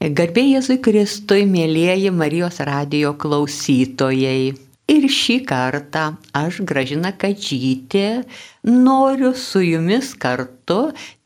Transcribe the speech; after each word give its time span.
Garbė 0.00 0.40
Jėzui 0.46 0.78
Kristui, 0.80 1.42
mėlyjeji 1.44 2.08
Marijos 2.16 2.62
radio 2.64 3.10
klausytojai. 3.20 4.54
Ir 4.88 5.04
šį 5.12 5.34
kartą 5.44 6.04
aš, 6.32 6.62
Gražina 6.64 7.10
Kadžytė, 7.12 8.22
noriu 8.64 9.34
su 9.36 9.60
jumis 9.60 10.14
kartu 10.16 10.78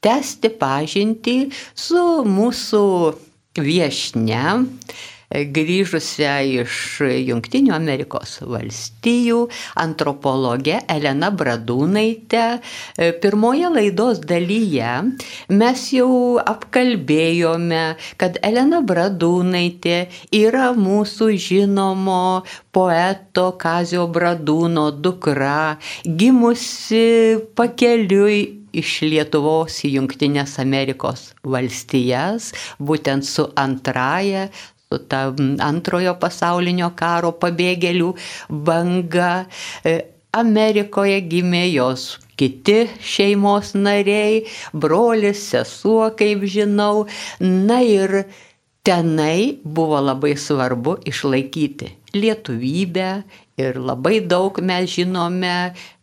tęsti 0.03 0.51
pažintį 0.59 1.37
su 1.55 2.03
mūsų 2.27 2.83
viešne, 3.63 4.43
grįžusią 5.35 6.35
iš 6.62 6.79
Junktinių 7.03 7.75
Amerikos 7.75 8.37
valstijų 8.46 9.41
antropologė 9.80 10.80
Elena 10.91 11.30
Bradūnaitė. 11.34 12.45
Pirmoje 13.23 13.70
laidos 13.75 14.23
dalyje 14.23 14.93
mes 15.51 15.84
jau 15.97 16.39
apkalbėjome, 16.41 17.84
kad 18.20 18.39
Elena 18.47 18.83
Bradūnaitė 18.87 19.98
yra 20.38 20.70
mūsų 20.79 21.33
žinomo 21.48 22.45
poeto 22.74 23.51
Kazio 23.59 24.07
Bradūno 24.10 24.91
dukra, 24.95 25.79
gimusi 26.05 27.38
pakeliui 27.59 28.65
iš 28.74 29.01
Lietuvos 29.07 29.80
į 29.87 29.95
Junktinės 29.98 30.59
Amerikos 30.62 31.29
valstijas, 31.46 32.51
būtent 32.82 33.27
su 33.27 33.46
antraja 33.60 34.48
su 34.95 35.03
ta 35.09 35.34
antrojo 35.66 36.15
pasaulinio 36.21 36.93
karo 36.97 37.33
pabėgėlių 37.43 38.15
banga. 38.51 39.47
Amerikoje 40.35 41.21
gimė 41.30 41.65
jos 41.71 42.19
kiti 42.39 42.89
šeimos 42.99 43.75
nariai, 43.79 44.43
brolis, 44.75 45.45
sesuo, 45.52 46.11
kaip 46.19 46.43
žinau. 46.51 47.07
Na 47.41 47.79
ir 47.87 48.25
tenai 48.85 49.61
buvo 49.65 50.01
labai 50.02 50.35
svarbu 50.37 50.99
išlaikyti 51.07 51.93
lietuvybę 52.15 53.11
ir 53.59 53.79
labai 53.79 54.18
daug 54.27 54.59
mes 54.63 54.90
žinome 54.90 55.55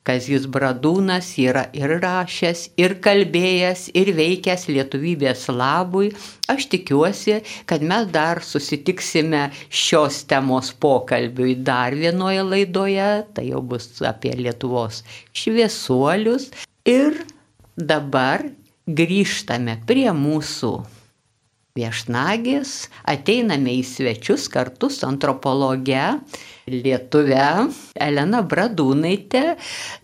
Kazis 0.01 0.47
Bradūnas 0.49 1.27
yra 1.37 1.67
ir 1.77 1.91
rašęs, 2.01 2.63
ir 2.81 2.95
kalbėjęs, 3.05 3.83
ir 3.93 4.09
veikęs 4.17 4.63
lietuvybės 4.73 5.43
labui. 5.53 6.09
Aš 6.49 6.65
tikiuosi, 6.71 7.35
kad 7.69 7.85
mes 7.85 8.07
dar 8.09 8.41
susitiksime 8.41 9.43
šios 9.69 10.23
temos 10.31 10.71
pokalbiui 10.73 11.53
dar 11.67 11.93
vienoje 11.93 12.47
laidoje, 12.47 13.11
tai 13.35 13.45
jau 13.51 13.61
bus 13.61 13.91
apie 14.01 14.33
Lietuvos 14.39 15.03
šviesuolius. 15.37 16.49
Ir 16.89 17.21
dabar 17.77 18.47
grįžtame 18.89 19.77
prie 19.85 20.09
mūsų 20.17 20.73
viešnagės, 21.77 22.89
ateiname 23.07 23.77
į 23.77 23.83
svečius 23.87 24.49
kartu 24.51 24.89
su 24.91 25.05
antropologe 25.07 26.07
lietuvę 26.69 27.47
Elena 28.01 28.41
Bradūnaitė 28.45 29.43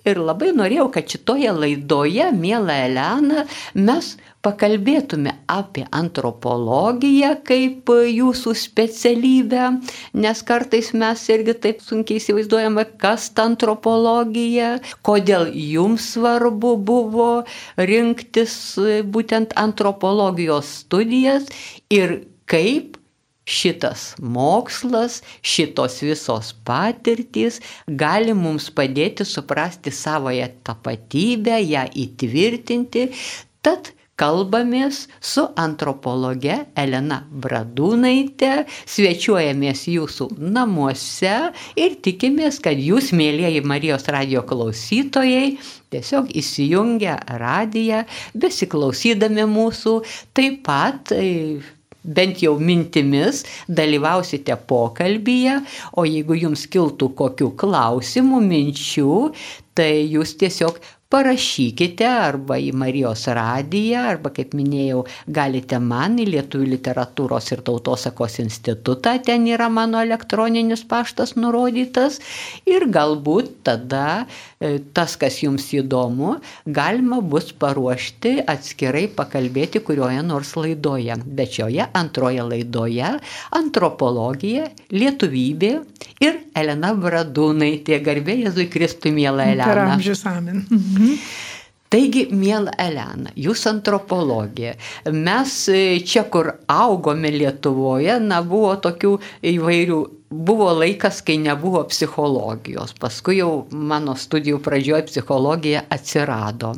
ir 0.08 0.22
labai 0.22 0.54
norėjau, 0.56 0.88
kad 0.96 1.10
šitoje 1.12 1.54
laidoje, 1.54 2.32
mėla 2.34 2.80
Elena, 2.88 3.46
mes 3.76 4.16
pakalbėtume 4.46 5.34
apie 5.52 5.84
antropologiją 5.96 7.34
kaip 7.48 7.90
jūsų 7.92 8.54
specialybę, 8.58 9.70
nes 10.24 10.44
kartais 10.48 10.94
mes 10.98 11.24
irgi 11.34 11.58
taip 11.66 11.82
sunkiai 11.84 12.22
įsivaizduojame, 12.22 12.86
kas 13.02 13.30
ta 13.36 13.48
antropologija, 13.50 14.78
kodėl 15.08 15.50
jums 15.52 16.14
svarbu 16.16 16.76
buvo 16.90 17.32
rinktis 17.78 18.56
būtent 19.16 19.58
antropologijos 19.60 20.72
studijas 20.84 21.50
ir 21.94 22.22
kaip 22.48 22.97
šitas 23.48 24.12
mokslas, 24.20 25.22
šitos 25.42 26.02
visos 26.04 26.54
patirtys 26.68 27.62
gali 27.88 28.36
mums 28.36 28.70
padėti 28.76 29.26
suprasti 29.26 29.94
savoje 29.96 30.50
tapatybę, 30.68 31.62
ją 31.64 31.88
įtvirtinti. 32.06 33.08
Tad 33.64 33.94
kalbamės 34.18 35.04
su 35.22 35.44
antropologe 35.62 36.56
Elena 36.78 37.20
Bradūnaitė, 37.30 38.66
svečiuojamės 38.90 39.86
jūsų 39.94 40.30
namuose 40.42 41.36
ir 41.78 41.98
tikimės, 42.04 42.58
kad 42.64 42.82
jūs, 42.82 43.14
mėlyjeji 43.18 43.64
Marijos 43.70 44.10
radio 44.14 44.42
klausytojai, 44.50 45.56
tiesiog 45.94 46.34
įsijungę 46.42 47.16
radiją, 47.44 48.04
besiklausydami 48.34 49.48
mūsų, 49.54 49.98
taip 50.38 50.64
pat 50.66 51.14
bent 52.08 52.42
jau 52.44 52.56
mintimis 52.60 53.44
dalyvausite 53.68 54.56
pokalbyje, 54.70 55.60
o 56.00 56.08
jeigu 56.08 56.40
jums 56.40 56.66
kiltų 56.72 57.12
kokių 57.20 57.52
klausimų, 57.60 58.42
minčių, 58.48 59.18
tai 59.78 59.92
jūs 60.10 60.34
tiesiog 60.42 60.80
parašykite 61.14 62.08
arba 62.08 62.58
į 62.60 62.74
Marijos 62.76 63.26
radiją, 63.32 64.04
arba, 64.12 64.32
kaip 64.36 64.54
minėjau, 64.58 65.04
galite 65.32 65.80
man 65.80 66.18
į 66.20 66.28
Lietuvų 66.34 66.68
literatūros 66.74 67.52
ir 67.56 67.64
tautosakos 67.68 68.40
institutą, 68.44 69.16
ten 69.24 69.48
yra 69.48 69.70
mano 69.72 70.02
elektroninis 70.04 70.84
paštas 70.88 71.36
nurodytas 71.40 72.20
ir 72.68 72.88
galbūt 72.92 73.54
tada 73.68 74.26
e, 74.60 74.78
tas, 74.94 75.16
kas 75.20 75.40
jums 75.44 75.70
įdomu, 75.78 76.38
galima 76.66 77.22
bus 77.24 77.54
paruošti 77.56 78.38
atskirai 78.48 79.08
pakalbėti 79.16 79.82
kurioje 79.88 80.24
nors 80.28 80.54
laidoje. 80.60 81.16
Bet 81.38 81.56
šioje 81.56 81.88
antroje 81.98 82.44
laidoje 82.44 83.14
antropologija, 83.56 84.68
lietuvybė 84.92 85.72
ir 86.24 86.42
Elena 86.58 86.92
Bradūnaitė, 86.98 88.02
garbė 88.04 88.40
Jėzui 88.42 88.68
Kristui, 88.74 89.14
mėla 89.16 89.52
Elena. 89.54 89.72
Per 89.72 89.84
amžius 89.86 90.26
amen. 90.28 90.66
Mhm. 90.98 91.20
Taigi, 91.88 92.26
mėla 92.36 92.74
Elena, 92.84 93.32
jūs 93.40 93.62
antropologija. 93.70 94.74
Mes 95.16 95.54
e, 95.72 96.02
čia, 96.04 96.26
kur 96.28 96.50
augome 96.68 97.32
Lietuvoje, 97.32 98.18
na, 98.20 98.42
buvo 98.44 98.74
tokių 98.84 99.14
įvairių 99.54 100.00
buvo 100.30 100.74
laikas, 100.74 101.22
kai 101.22 101.38
nebuvo 101.38 101.84
psichologijos. 101.88 102.92
Paskui 103.00 103.38
jau 103.40 103.68
mano 103.72 104.16
studijų 104.20 104.60
pradžioje 104.64 105.06
psichologija 105.08 105.86
atsirado. 105.94 106.74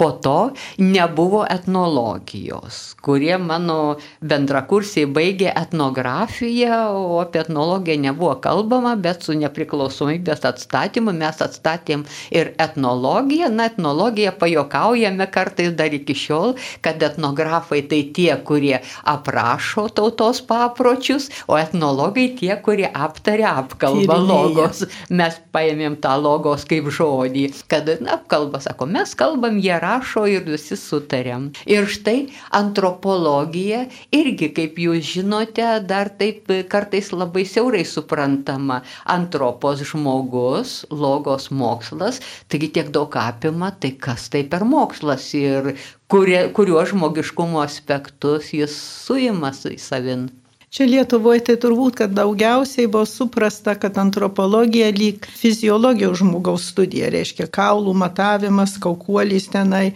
Po 0.00 0.10
to 0.24 0.52
nebuvo 0.80 1.42
etnologijos, 1.50 2.96
kurie 3.04 3.36
mano 3.38 3.96
bendrakursiai 4.24 5.08
baigė 5.12 5.50
etnografiją, 5.52 6.78
o 6.96 7.20
apie 7.20 7.42
etnologiją 7.44 8.00
nebuvo 8.06 8.32
kalbama, 8.40 8.94
bet 8.96 9.26
su 9.28 9.36
nepriklausomybės 9.36 10.46
atstatymu 10.48 11.12
mes 11.12 11.42
atstatėm 11.44 12.06
ir 12.32 12.54
etnologiją. 12.56 13.52
Na, 13.52 13.68
etnologiją 13.68 14.32
pajokaujame 14.40 15.28
kartais 15.32 15.76
dar 15.76 15.92
iki 15.92 16.16
šiol, 16.16 16.56
kad 16.80 17.02
etnografai 17.02 17.82
tai 17.90 18.02
tie, 18.16 18.32
kurie 18.40 18.80
aprašo 19.04 19.88
tautos 19.92 20.40
papročius, 20.48 21.28
o 21.46 21.60
etnologai 21.60 22.30
tie, 22.40 22.54
kurie 22.64 22.85
kurie 22.86 23.04
aptarė 23.06 23.46
apkalbą 23.48 24.16
logos. 24.20 24.84
Mes 25.10 25.36
paėmėm 25.52 25.96
tą 26.00 26.16
logos 26.20 26.64
kaip 26.64 26.88
žodį, 26.90 27.52
kad 27.68 27.88
apkalba, 27.88 28.60
sako, 28.60 28.86
mes 28.86 29.14
kalbam, 29.14 29.58
jie 29.58 29.78
rašo 29.80 30.26
ir 30.26 30.44
visi 30.44 30.76
sutarėm. 30.76 31.52
Ir 31.66 31.86
štai 31.86 32.28
antropologija 32.52 33.86
irgi, 34.12 34.52
kaip 34.54 34.78
jūs 34.78 35.04
žinote, 35.16 35.66
dar 35.86 36.10
taip 36.18 36.46
kartais 36.68 37.12
labai 37.12 37.44
siaurai 37.46 37.84
suprantama. 37.84 38.82
Antropos 39.06 39.82
žmogus, 39.82 40.84
logos 40.90 41.50
mokslas, 41.50 42.20
taigi 42.48 42.70
tiek 42.70 42.90
daug 42.90 43.10
apima, 43.16 43.72
tai 43.72 43.96
kas 43.98 44.28
tai 44.30 44.44
per 44.44 44.64
mokslas 44.64 45.32
ir 45.34 45.76
kurie, 46.08 46.48
kuriuo 46.54 46.84
žmogiškumo 46.86 47.62
aspektus 47.64 48.52
jis 48.54 48.74
suima 49.06 49.52
į 49.56 49.78
savin. 49.80 50.28
Čia 50.66 50.84
Lietuvoje 50.90 51.44
tai 51.46 51.54
turbūt, 51.62 51.94
kad 52.00 52.14
daugiausiai 52.16 52.88
buvo 52.90 53.06
suprasta, 53.06 53.76
kad 53.78 53.96
antropologija 54.02 54.88
lyg 54.90 55.28
fiziologijos 55.38 56.18
žmogaus 56.18 56.66
studija, 56.72 57.06
reiškia 57.14 57.46
kaulų 57.54 57.94
matavimas, 57.94 58.74
kaukuolys 58.82 59.46
tenai, 59.52 59.94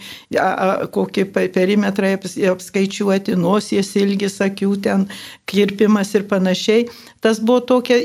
kokie 0.95 1.27
perimetrai 1.27 2.15
apskaičiuoti, 2.53 3.35
nosies 3.35 3.91
ilgis, 3.99 4.39
akių 4.47 4.71
ten, 4.87 5.09
kirpimas 5.51 6.15
ir 6.15 6.29
panašiai. 6.31 6.87
Tas 7.21 7.41
buvo 7.41 7.61
tokia, 7.61 7.99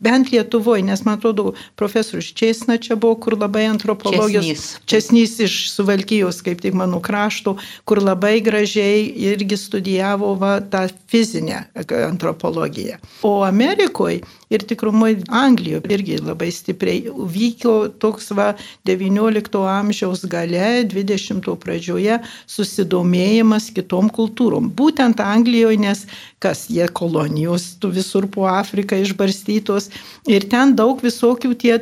bent 0.00 0.32
Lietuvoje, 0.32 0.82
nes 0.84 1.04
man 1.04 1.16
atrodo, 1.16 1.54
profesorius 1.76 2.32
Česna 2.36 2.76
čia 2.76 2.96
buvo, 2.96 3.14
kur 3.16 3.38
labai 3.38 3.64
antropologijos. 3.66 4.44
Česnys. 4.44 4.64
Česnys 4.84 5.38
iš 5.46 5.56
Suvalkyjos, 5.72 6.42
kaip 6.44 6.60
tik 6.60 6.76
mano 6.76 7.00
krašto, 7.00 7.56
kur 7.88 8.02
labai 8.04 8.40
gražiai 8.44 9.06
irgi 9.30 9.56
studijavo 9.56 10.34
va, 10.34 10.58
tą 10.60 10.84
fizinę 11.08 11.64
antropologija. 12.08 12.98
O 13.22 13.40
Amerikoje 13.44 14.20
ir 14.50 14.64
tikrumai 14.68 15.16
Anglijoje 15.28 15.92
irgi 15.94 16.18
labai 16.22 16.50
stipriai 16.54 17.12
vyko 17.34 17.74
toks 18.00 18.30
va 18.36 18.52
19 18.88 19.62
amžiaus 19.68 20.24
gale, 20.30 20.84
20 20.88 21.48
pradžioje 21.62 22.18
susidomėjimas 22.48 23.70
kitom 23.76 24.10
kultūrom. 24.14 24.70
Būtent 24.74 25.20
Anglijoje, 25.24 25.80
nes 25.82 26.04
kas 26.42 26.66
jie 26.70 26.86
kolonijos, 26.88 27.66
visur 27.92 28.28
po 28.30 28.46
Afriką 28.48 28.98
išbarstytos 29.02 29.90
ir 30.30 30.46
ten 30.50 30.74
daug 30.78 31.00
visokių 31.02 31.54
tie 31.58 31.76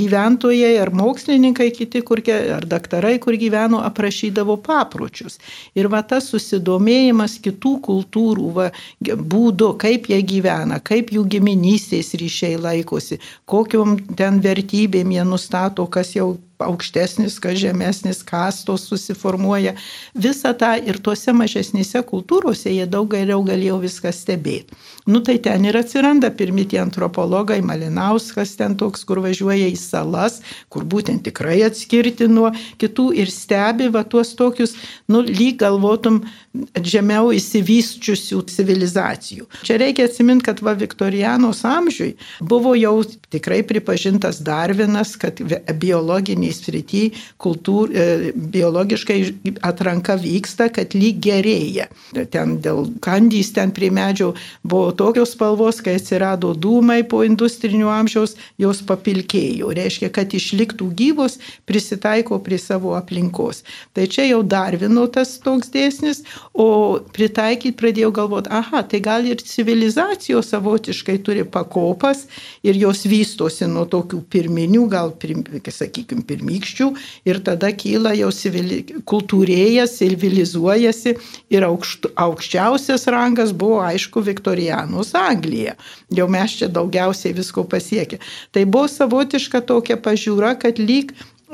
gyventojai 0.00 0.72
ar 0.80 0.92
mokslininkai 0.96 1.68
kiti, 1.76 2.02
kur, 2.06 2.22
ar 2.56 2.66
daktarai, 2.68 3.18
kur 3.22 3.36
gyveno, 3.40 3.82
aprašydavo 3.84 4.56
papročius. 4.64 5.38
Ir 5.76 5.90
va 5.92 6.02
tas 6.02 6.30
susidomėjimas 6.32 7.38
kitų 7.44 7.76
kultūrų 7.84 8.50
va, 8.56 8.70
būdu, 9.00 9.74
kaip 9.80 10.08
jie 10.10 10.20
gyvena, 10.24 10.80
kaip 10.80 11.12
jų 11.14 11.26
giminystės 12.00 12.18
ryšiai 12.20 12.58
laikosi, 12.58 13.18
kokiom 13.46 13.98
ten 14.16 14.40
vertybėm 14.40 15.12
jie 15.12 15.24
nustato, 15.24 15.86
kas 15.86 16.14
jau 16.14 16.38
aukštesnis, 16.60 17.38
kas 17.40 17.58
žemesnis, 17.58 18.22
kastos 18.22 18.88
susiformuoja. 18.88 19.74
Visą 20.14 20.52
tą 20.54 20.76
ir 20.84 21.00
tuose 21.00 21.32
mažesnėse 21.32 22.02
kultūrose 22.04 22.70
jie 22.70 22.86
daug 22.86 23.08
geriau 23.10 23.42
galėjo 23.42 23.80
viską 23.80 24.12
stebėti. 24.12 24.74
Nu 25.06 25.20
tai 25.20 25.38
ten 25.38 25.64
ir 25.64 25.76
atsiranda 25.76 26.30
pirmi 26.30 26.66
tie 26.68 26.80
antropologai, 26.82 27.60
Malinauskas 27.64 28.52
ten 28.58 28.76
toks, 28.76 29.04
kur 29.08 29.22
važiuoja 29.24 29.70
į 29.70 29.78
salas, 29.80 30.40
kur 30.68 30.84
būtent 30.84 31.24
tikrai 31.24 31.60
atskirti 31.66 32.28
nuo 32.28 32.50
kitų 32.80 33.10
ir 33.22 33.32
stebi 33.32 33.88
va 33.92 34.04
tuos 34.04 34.34
tokius, 34.36 34.76
nu 35.08 35.22
lyg 35.24 35.60
galvotum 35.62 36.20
žemiau 36.82 37.30
įsivysčiusių 37.32 38.42
civilizacijų. 38.50 39.46
Čia 39.66 39.78
reikia 39.80 40.08
atsiminti, 40.08 40.48
kad 40.48 40.60
va 40.64 40.74
Viktorianos 40.78 41.62
amžiui 41.68 42.16
buvo 42.40 42.74
jau 42.78 42.96
tikrai 43.30 43.62
pripažintas 43.66 44.40
Darvinas, 44.44 45.14
kad 45.20 45.40
biologiniai 45.80 46.52
srityje 46.54 47.12
kultūr, 47.40 47.92
e, 47.94 48.32
biologiškai 48.34 49.18
atranka 49.66 50.16
vyksta, 50.20 50.68
kad 50.74 50.94
lyg 50.98 51.20
gerėja. 51.22 51.86
Ten 52.32 52.58
dėl 52.62 52.88
kandys 53.04 53.52
ten 53.56 53.72
prie 53.76 53.90
medžio 53.94 54.32
buvo 54.62 54.89
tokios 54.96 55.34
spalvos, 55.34 55.80
kai 55.84 55.96
atsirado 55.98 56.52
dūmai 56.54 57.02
po 57.08 57.22
industrinių 57.26 57.90
amžiaus, 57.92 58.36
jos 58.60 58.82
papilkėjo. 58.86 59.70
Reiškia, 59.76 60.10
kad 60.14 60.34
išliktų 60.36 60.90
gyvos, 60.98 61.38
prisitaiko 61.68 62.40
prie 62.44 62.58
savo 62.60 62.94
aplinkos. 62.98 63.62
Tai 63.96 64.06
čia 64.10 64.26
jau 64.28 64.42
Darvino 64.46 65.06
tas 65.12 65.36
toks 65.42 65.70
dėsnis, 65.74 66.22
o 66.54 66.98
pritaikyti 67.14 67.76
pradėjau 67.78 68.12
galvoti, 68.20 68.52
aha, 68.52 68.82
tai 68.86 69.02
gal 69.04 69.26
ir 69.28 69.42
civilizacijos 69.44 70.50
savotiškai 70.52 71.18
turi 71.24 71.44
pakopas 71.44 72.26
ir 72.66 72.78
jos 72.80 73.04
vystosi 73.08 73.68
nuo 73.70 73.86
tokių 73.90 74.22
pirminių, 74.30 74.86
gal, 74.90 75.14
sakykime, 75.70 76.24
pirmykščių 76.28 76.88
ir 77.28 77.40
tada 77.46 77.70
kyla 77.76 78.12
jau 78.18 78.30
civili, 78.34 78.82
kultūrėjas, 79.08 79.98
civilizuojasi 80.00 81.16
ir 81.54 81.66
aukšt, 81.66 82.10
aukščiausias 82.20 83.06
rangas 83.12 83.52
buvo 83.56 83.80
aišku 83.84 84.22
Viktorijanus 84.80 85.14
Anglija. 85.14 85.74
Jau 86.10 86.28
mes 86.28 86.56
čia 86.58 86.68
daugiausiai 86.68 87.34
visko 87.34 87.64
pasiekė. 87.64 88.18
Tai 88.52 88.64
buvo 88.64 88.88
savotiška 88.88 89.60
tokia 89.60 89.96
pažiūra, 89.96 90.58
kad 90.58 90.78
lyg 90.78 91.12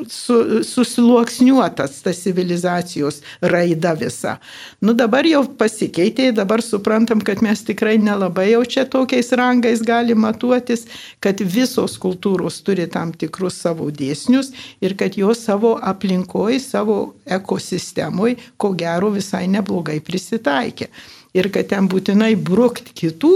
su, 0.09 0.63
susiluoksniuotas 0.65 2.03
ta 2.03 2.13
civilizacijos 2.13 3.23
raida 3.41 3.93
visa. 3.95 4.37
Nu 4.81 4.93
dabar 4.93 5.27
jau 5.27 5.43
pasikeitė, 5.59 6.33
dabar 6.37 6.63
suprantam, 6.63 7.21
kad 7.21 7.43
mes 7.43 7.65
tikrai 7.65 7.97
nelabai 7.99 8.51
jau 8.53 8.63
čia 8.65 8.85
tokiais 8.85 9.33
rangais 9.33 9.83
galim 9.83 10.21
matuotis, 10.21 10.87
kad 11.21 11.41
visos 11.41 11.97
kultūros 11.99 12.61
turi 12.63 12.87
tam 12.87 13.13
tikrus 13.13 13.57
savo 13.63 13.91
dėsnius 13.91 14.53
ir 14.81 14.97
kad 14.97 15.17
jos 15.17 15.41
savo 15.45 15.79
aplinkoje, 15.83 16.61
savo 16.61 17.15
ekosistemoje, 17.25 18.37
ko 18.57 18.75
gero 18.77 19.11
visai 19.11 19.47
neblogai 19.49 20.01
prisitaikė 20.05 20.93
ir 21.37 21.51
kad 21.53 21.69
ten 21.71 21.89
būtinai 21.91 22.33
brukt 22.49 22.93
kitų 22.97 23.33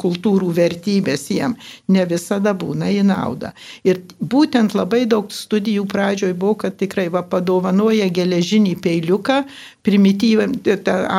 kultūrų 0.00 0.50
vertybės 0.56 1.28
jiem 1.32 1.56
ne 1.88 2.04
visada 2.10 2.52
būna 2.56 2.90
į 2.92 3.04
naudą. 3.08 3.52
Ir 3.86 4.02
būtent 4.20 4.76
labai 4.76 5.06
daug 5.10 5.32
studijų 5.32 5.86
pradžioj 5.90 6.34
buvo, 6.34 6.58
kad 6.64 6.76
tikrai 6.80 7.08
va 7.12 7.24
padovanoja 7.26 8.10
geležinį 8.12 8.76
peiliuką, 8.84 9.42
primityvą, 9.86 10.50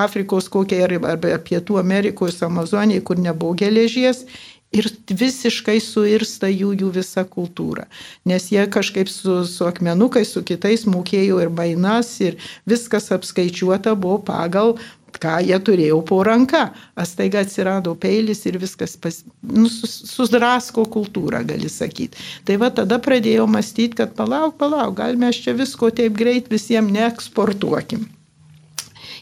Afrikos 0.01 0.49
kokia 0.51 0.85
arba 0.85 1.17
Pietų 1.17 1.81
Amerikos 1.81 2.41
Amazonėje, 2.45 3.03
kur 3.07 3.21
nebuvo 3.21 3.57
geležies 3.57 4.25
ir 4.71 4.87
visiškai 5.07 5.77
suirsta 5.83 6.49
jų, 6.49 6.71
jų 6.79 6.89
visa 6.95 7.23
kultūra. 7.27 7.87
Nes 8.27 8.47
jie 8.53 8.63
kažkaip 8.71 9.11
su, 9.11 9.41
su 9.47 9.67
akmenukais, 9.67 10.31
su 10.31 10.43
kitais 10.47 10.85
mokėjo 10.87 11.41
ir 11.43 11.51
bainas, 11.53 12.13
ir 12.23 12.39
viskas 12.69 13.11
apskaičiuota 13.11 13.97
buvo 13.99 14.21
pagal 14.31 14.77
ką 15.21 15.39
jie 15.47 15.57
turėjo 15.59 15.99
po 16.07 16.21
ranka. 16.27 16.69
Astaiga 16.95 17.43
atsirado 17.45 17.95
peilis 17.95 18.45
ir 18.49 18.59
viskas 18.61 18.95
pas, 19.01 19.21
nu, 19.41 19.67
sus, 19.71 19.97
susdrasko 20.13 20.85
kultūrą, 20.95 21.43
gali 21.47 21.69
sakyti. 21.71 22.21
Tai 22.47 22.59
va 22.61 22.71
tada 22.81 23.01
pradėjau 23.01 23.49
mąstyti, 23.51 23.97
kad 24.03 24.15
palauk, 24.15 24.57
palauk, 24.61 24.95
gal 25.01 25.19
mes 25.19 25.41
čia 25.43 25.57
visko 25.57 25.91
taip 25.95 26.17
greit 26.17 26.51
visiems 26.51 26.91
neeksportuokim. 26.95 28.09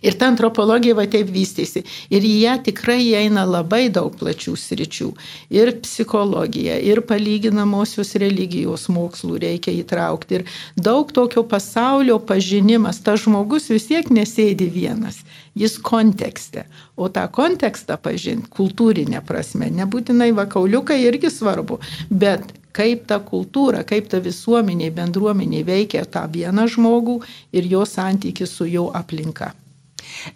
Ir 0.02 0.16
ta 0.20 0.30
antropologija 0.32 0.96
va 0.96 1.06
taip 1.12 1.32
vystėsi. 1.34 1.84
Ir 2.14 2.24
į 2.26 2.34
ją 2.44 2.56
tikrai 2.70 3.00
įeina 3.04 3.44
labai 3.48 3.88
daug 3.94 4.16
plačių 4.20 4.56
sričių. 4.60 5.10
Ir 5.56 5.74
psichologija, 5.84 6.78
ir 6.80 7.04
palyginamosios 7.10 8.16
religijos 8.22 8.88
mokslų 8.92 9.42
reikia 9.44 9.76
įtraukti. 9.76 10.40
Ir 10.40 10.48
daug 10.80 11.12
tokio 11.16 11.44
pasaulio 11.44 12.20
pažinimas. 12.20 13.02
Ta 13.04 13.18
žmogus 13.20 13.70
vis 13.74 13.90
tiek 13.92 14.12
nesėdi 14.14 14.70
vienas. 14.72 15.20
Jis 15.60 15.76
kontekste. 15.84 16.66
O 16.96 17.10
tą 17.12 17.26
kontekstą 17.36 17.98
pažinti 18.02 18.48
kultūrinė 18.56 19.22
prasme. 19.28 19.68
Nebūtinai 19.82 20.32
vakauliukai 20.38 21.02
irgi 21.04 21.32
svarbu. 21.34 21.80
Bet 22.10 22.54
kaip 22.76 23.08
ta 23.10 23.20
kultūra, 23.20 23.84
kaip 23.88 24.08
ta 24.12 24.22
visuomenė, 24.24 24.92
bendruomenė 24.96 25.64
veikia 25.68 26.06
tą 26.06 26.28
vieną 26.32 26.68
žmogų 26.76 27.20
ir 27.52 27.68
jo 27.74 27.84
santyki 27.86 28.48
su 28.48 28.70
jo 28.70 28.88
aplinka. 28.96 29.52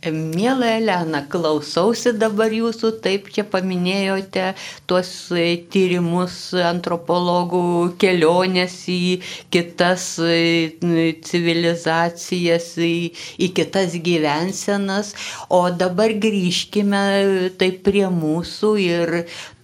Mėla 0.06 0.68
Elena, 0.78 1.22
klausausi 1.32 2.12
dabar 2.20 2.54
jūsų, 2.56 2.92
taip 3.04 3.30
čia 3.36 3.44
paminėjote 3.54 4.46
tuos 4.92 5.10
e, 5.36 5.46
tyrimus 5.74 6.38
antropologų 6.72 7.62
kelionės 8.04 8.76
į 8.94 9.00
kitas 9.56 10.06
e, 10.24 10.74
civilizacijas, 11.30 12.70
į, 12.84 12.94
į 13.48 13.50
kitas 13.60 13.98
gyvensenas, 14.08 15.14
o 15.50 15.64
dabar 15.84 16.16
grįžkime 16.28 17.04
taip 17.62 17.82
prie 17.88 18.06
mūsų 18.14 18.74
ir 18.86 19.16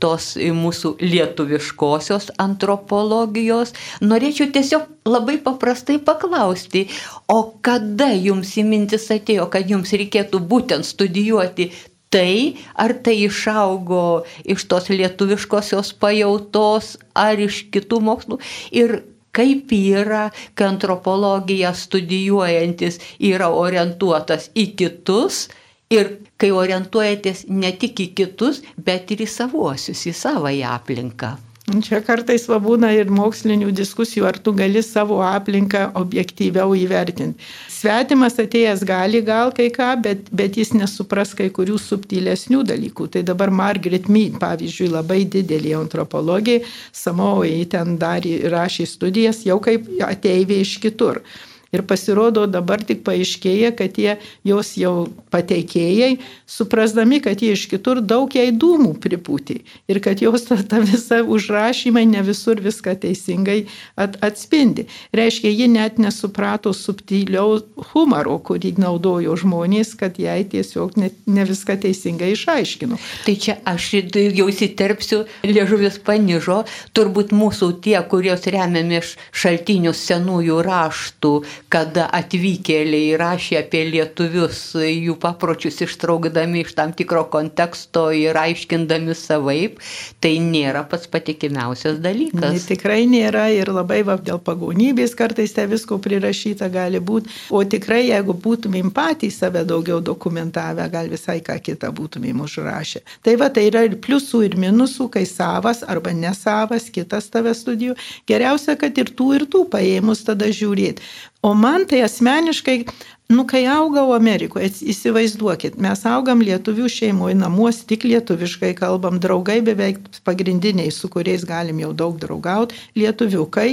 tos 0.04 0.32
mūsų 0.38 0.96
lietuviškosios 1.04 2.32
antropologijos. 2.42 3.76
Norėčiau 4.02 4.50
tiesiog 4.56 4.88
labai 5.10 5.38
paprastai 5.44 6.00
paklausti, 6.00 6.88
o 7.28 7.40
kada 7.66 8.12
jums 8.16 8.56
įmintis 8.62 9.10
atėjo, 9.14 9.50
kad 9.54 9.70
jums 9.70 9.94
reikėtų 9.94 10.42
būtent 10.52 10.88
studijuoti 10.88 11.72
tai, 12.10 12.58
ar 12.74 12.96
tai 13.06 13.16
išaugo 13.28 14.26
iš 14.50 14.66
tos 14.72 14.90
lietuviškosios 14.90 15.94
pajautos, 16.02 16.98
ar 17.14 17.40
iš 17.40 17.68
kitų 17.74 18.02
mokslų. 18.06 18.40
Ir 18.74 19.02
kaip 19.36 19.72
yra, 19.76 20.30
kai 20.58 20.72
antropologija 20.74 21.74
studijuojantis 21.78 23.00
yra 23.22 23.52
orientuotas 23.54 24.50
į 24.58 24.72
kitus 24.80 25.48
ir 25.94 26.16
kai 26.38 26.52
orientuojatės 26.54 27.48
ne 27.50 27.74
tik 27.82 28.00
į 28.06 28.10
kitus, 28.22 28.64
bet 28.78 29.12
ir 29.14 29.26
į 29.26 29.30
savuosius, 29.30 30.06
į 30.10 30.16
savąją 30.24 30.74
aplinką. 30.78 31.36
Čia 31.70 32.00
kartais 32.02 32.48
būna 32.50 32.90
ir 32.98 33.12
mokslinių 33.14 33.70
diskusijų, 33.78 34.24
ar 34.26 34.38
tu 34.42 34.56
gali 34.58 34.82
savo 34.82 35.20
aplinką 35.22 35.92
objektyviau 36.00 36.74
įvertinti. 36.74 37.38
Svetimas 37.70 38.40
atėjęs 38.42 38.82
gali 38.90 39.22
gal 39.26 39.54
kai 39.54 39.68
ką, 39.74 39.92
bet, 40.02 40.32
bet 40.34 40.58
jis 40.58 40.74
nesupras 40.74 41.36
kai 41.38 41.52
kurių 41.54 41.78
subtilesnių 41.78 42.64
dalykų. 42.72 43.10
Tai 43.14 43.22
dabar 43.28 43.54
Margaret 43.54 44.10
Mead, 44.10 44.40
pavyzdžiui, 44.42 44.90
labai 44.96 45.22
didelė 45.30 45.76
antropologija, 45.78 46.66
Samoai 46.90 47.62
ten 47.70 48.00
darė, 48.02 48.40
rašė 48.50 48.90
studijas 48.90 49.46
jau 49.46 49.60
kaip 49.62 49.86
ateivė 50.10 50.64
iš 50.66 50.80
kitur. 50.82 51.22
Ir 51.70 51.84
pasirodo 51.86 52.48
dabar 52.50 52.82
tik 52.82 53.04
paaiškėja, 53.06 53.76
kad 53.78 53.94
tie 53.94 54.16
jos 54.48 54.74
jau 54.80 55.10
pateikėjai, 55.30 56.16
suprasdami, 56.50 57.20
kad 57.22 57.44
jie 57.46 57.54
iš 57.54 57.68
kitur 57.70 58.02
daug 58.02 58.34
jai 58.34 58.50
dūmų 58.50 58.96
pripūtė 59.04 59.60
ir 59.90 60.00
kad 60.02 60.22
jos 60.24 60.48
ta, 60.50 60.58
ta 60.66 60.80
visa 60.82 61.22
užrašymai 61.22 62.08
ne 62.10 62.24
visur 62.26 62.58
viską 62.64 62.96
teisingai 63.04 63.60
at, 63.94 64.18
atspindi. 64.26 64.88
Reiškia, 65.14 65.52
ji 65.54 65.68
net 65.70 66.00
nesuprato 66.02 66.74
subtiliau 66.74 67.60
humoro, 67.92 68.40
kurį 68.42 68.74
naudojo 68.82 69.38
žmonės, 69.38 69.94
kad 70.00 70.18
jai 70.22 70.42
tiesiog 70.50 70.98
ne, 70.98 71.12
ne 71.30 71.46
viską 71.50 71.78
teisingai 71.86 72.32
išaiškino. 72.34 72.98
Tai 73.28 73.38
čia 73.38 73.60
aš 73.70 73.92
jau 73.94 74.50
įsiterpsiu, 74.50 75.22
liežuvis 75.46 76.02
panižo, 76.06 76.64
turbūt 76.98 77.34
mūsų 77.36 77.72
tie, 77.86 77.98
kurios 78.10 78.50
remiami 78.50 79.04
šaltinius 79.32 80.02
senųjų 80.10 80.60
raštų, 80.66 81.34
kada 81.70 82.08
atvykėliai 82.18 83.14
rašė 83.20 83.60
apie 83.62 83.84
lietuvius, 83.92 84.60
jų 84.76 85.16
papročius 85.22 85.78
ištraukdami 85.86 86.64
iš 86.64 86.74
tam 86.78 86.94
tikro 86.98 87.24
konteksto 87.30 88.08
ir 88.16 88.38
aiškindami 88.42 89.14
savaip, 89.18 89.78
tai 90.24 90.36
nėra 90.42 90.82
pats 90.90 91.10
patikimiausias 91.14 92.00
dalykas. 92.02 92.42
Ne, 92.42 92.64
tikrai 92.72 93.04
nėra 93.10 93.48
ir 93.54 93.70
labai 93.74 94.02
va, 94.08 94.18
dėl 94.18 94.42
pagonybės 94.42 95.14
kartais 95.18 95.54
te 95.54 95.66
visko 95.70 96.00
prirašyta 96.02 96.72
gali 96.74 97.02
būti, 97.02 97.30
o 97.54 97.62
tikrai 97.62 98.02
jeigu 98.08 98.34
būtumėm 98.34 98.90
patys 98.96 99.38
save 99.44 99.62
daugiau 99.70 100.02
dokumentavę, 100.02 100.90
gal 100.90 101.12
visai 101.12 101.38
ką 101.46 101.60
kitą 101.62 101.94
būtumėm 101.96 102.42
užrašę. 102.48 103.04
Tai 103.26 103.38
va, 103.42 103.52
tai 103.54 103.68
yra 103.70 103.86
ir 103.86 104.00
pliusų, 104.02 104.44
ir 104.50 104.58
minusų, 104.60 105.10
kai 105.14 105.26
savas 105.30 105.84
arba 105.86 106.16
nesavas, 106.18 106.90
kitas 106.94 107.30
tave 107.30 107.54
studijų. 107.54 107.94
Geriausia, 108.30 108.74
kad 108.80 108.98
ir 108.98 109.14
tų, 109.14 109.32
ir 109.38 109.48
tų 109.54 109.66
paėmus 109.70 110.26
tada 110.26 110.50
žiūrėti. 110.50 111.06
O 111.42 111.54
man 111.54 111.86
tai 111.88 112.02
asmeniškai, 112.04 112.86
nu 113.32 113.46
kai 113.48 113.62
augau 113.72 114.12
Amerikoje, 114.12 114.74
įsivaizduokit, 114.92 115.78
mes 115.80 116.02
augam 116.10 116.44
lietuvių 116.44 116.90
šeimoje, 116.92 117.38
namuos 117.40 117.80
tik 117.88 118.04
lietuviškai 118.10 118.74
kalbam, 118.76 119.22
draugai 119.24 119.62
beveik 119.64 120.02
pagrindiniai, 120.28 120.92
su 120.92 121.08
kuriais 121.08 121.48
galim 121.48 121.80
jau 121.80 121.94
daug 122.04 122.20
draugauti, 122.20 122.76
lietuviukai. 123.00 123.72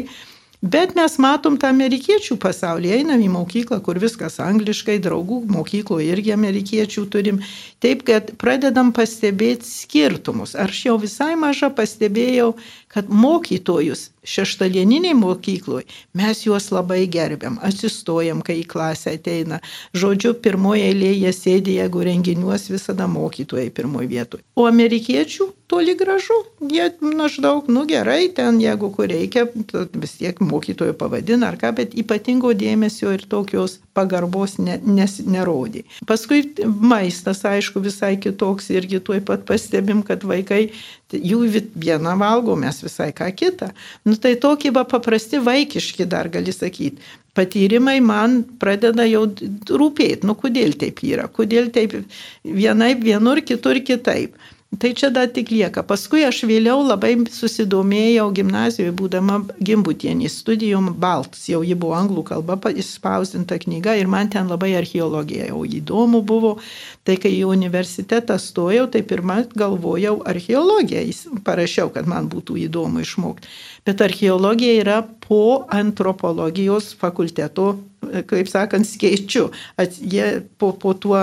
Bet 0.63 0.95
mes 0.97 1.19
matom 1.21 1.59
tą 1.61 1.69
amerikiečių 1.69 2.39
pasaulį, 2.41 2.89
einam 2.97 3.21
į 3.21 3.27
mokyklą, 3.35 3.77
kur 3.85 3.99
viskas 4.01 4.39
angliškai, 4.41 4.97
draugų 5.05 5.43
mokykloje 5.53 6.07
irgi 6.15 6.33
amerikiečių 6.33 7.05
turim. 7.13 7.43
Taip, 7.85 8.07
kad 8.09 8.33
pradedam 8.41 8.95
pastebėti 8.97 9.69
skirtumus. 9.69 10.55
Aš 10.57 10.87
jau 10.87 10.97
visai 11.03 11.35
mažą 11.37 11.69
pastebėjau, 11.77 12.55
kad 12.97 13.11
mokytojus 13.13 14.11
šeštadieniniai 14.25 15.15
mokykloje 15.15 15.85
mes 16.17 16.47
juos 16.47 16.71
labai 16.73 17.03
gerbiam, 17.13 17.59
atsistojam, 17.63 18.41
kai 18.41 18.63
į 18.63 18.71
klasę 18.73 19.13
ateina. 19.19 19.59
Žodžiu, 19.93 20.33
pirmoje 20.41 20.87
eilėje 20.89 21.35
sėdė, 21.37 21.77
jeigu 21.83 22.07
renginiuos 22.09 22.71
visada 22.73 23.05
mokytojai 23.13 23.69
pirmoje 23.77 24.09
vietoje. 24.15 24.47
O 24.57 24.65
amerikiečių 24.71 25.51
toli 25.69 25.93
gražu, 25.99 26.39
jie 26.73 26.89
maždaug, 27.05 27.69
nu 27.69 27.85
gerai, 27.91 28.31
ten 28.33 28.63
jeigu 28.63 28.89
kur 28.97 29.13
reikia, 29.13 29.45
vis 29.93 30.17
tiek 30.17 30.41
mokytojų 30.41 30.97
pavadina 30.97 31.51
ar 31.53 31.61
ką, 31.61 31.75
bet 31.77 31.97
ypatingo 32.01 32.55
dėmesio 32.57 33.13
ir 33.13 33.27
tokios 33.29 33.81
pagarbos 33.97 34.57
ne, 34.63 34.79
nes, 34.87 35.19
nerodė. 35.27 35.85
Paskui 36.09 36.47
maistas, 36.65 37.45
aišku, 37.45 37.85
visai 37.85 38.15
kitoks 38.23 38.71
irgi 38.73 39.03
tuoj 39.05 39.21
pat 39.27 39.45
pastebim, 39.49 40.01
kad 40.07 40.25
vaikai 40.25 40.71
jų 41.13 41.45
vieną 41.77 42.17
valgo, 42.19 42.57
mes 42.59 42.81
visai 42.83 43.13
ką 43.15 43.29
kitą. 43.37 43.71
Nu 44.05 44.17
tai 44.17 44.35
tokie 44.43 44.73
va 44.75 44.85
paprasti 44.85 45.39
vaikiški 45.39 46.07
dar 46.07 46.29
gali 46.29 46.53
sakyti. 46.53 47.03
Patyrimai 47.37 48.01
man 48.01 48.41
pradeda 48.59 49.05
jau 49.05 49.27
rūpėti, 49.29 50.25
nu 50.25 50.35
kodėl 50.41 50.73
taip 50.81 51.03
yra, 51.05 51.29
kodėl 51.29 51.69
taip 51.71 51.99
vienaip 52.43 53.03
vienur, 53.05 53.43
kitur 53.45 53.77
kitaip. 53.85 54.35
Tai 54.79 54.93
čia 54.95 55.11
dar 55.11 55.29
tik 55.33 55.51
lieka. 55.55 55.81
Paskui 55.87 56.25
aš 56.27 56.43
vėliau 56.49 56.83
labai 56.85 57.15
susidomėjau 57.33 58.27
gimnazijoje, 58.37 58.93
būdama 58.99 59.39
gimbutienį 59.65 60.29
studijom 60.33 60.91
Balts, 61.01 61.47
jau 61.49 61.63
ji 61.65 61.77
buvo 61.79 61.95
anglų 61.97 62.25
kalba 62.29 62.59
išspausdinta 62.73 63.57
knyga 63.63 63.95
ir 63.97 64.11
man 64.11 64.29
ten 64.33 64.51
labai 64.51 64.75
archeologija 64.77 65.49
jau 65.49 65.63
įdomu 65.65 66.21
buvo. 66.27 66.57
Tai 67.07 67.17
kai 67.23 67.33
į 67.39 67.47
universitetą 67.49 68.37
stojau, 68.43 68.89
tai 68.91 69.05
pirmą 69.07 69.45
galvojau 69.57 70.19
archeologiją, 70.27 71.05
parašiau, 71.47 71.93
kad 71.95 72.09
man 72.11 72.29
būtų 72.33 72.59
įdomu 72.67 73.05
išmokti. 73.05 73.49
Bet 73.87 74.03
archeologija 74.03 74.81
yra 74.83 75.03
po 75.29 75.65
antropologijos 75.73 76.93
fakulteto 76.99 77.77
kaip 78.31 78.49
sakant, 78.51 78.87
skaičiu, 78.89 79.49
jie 80.01 80.27
po, 80.59 80.73
po, 80.73 80.95
tuo, 80.95 81.19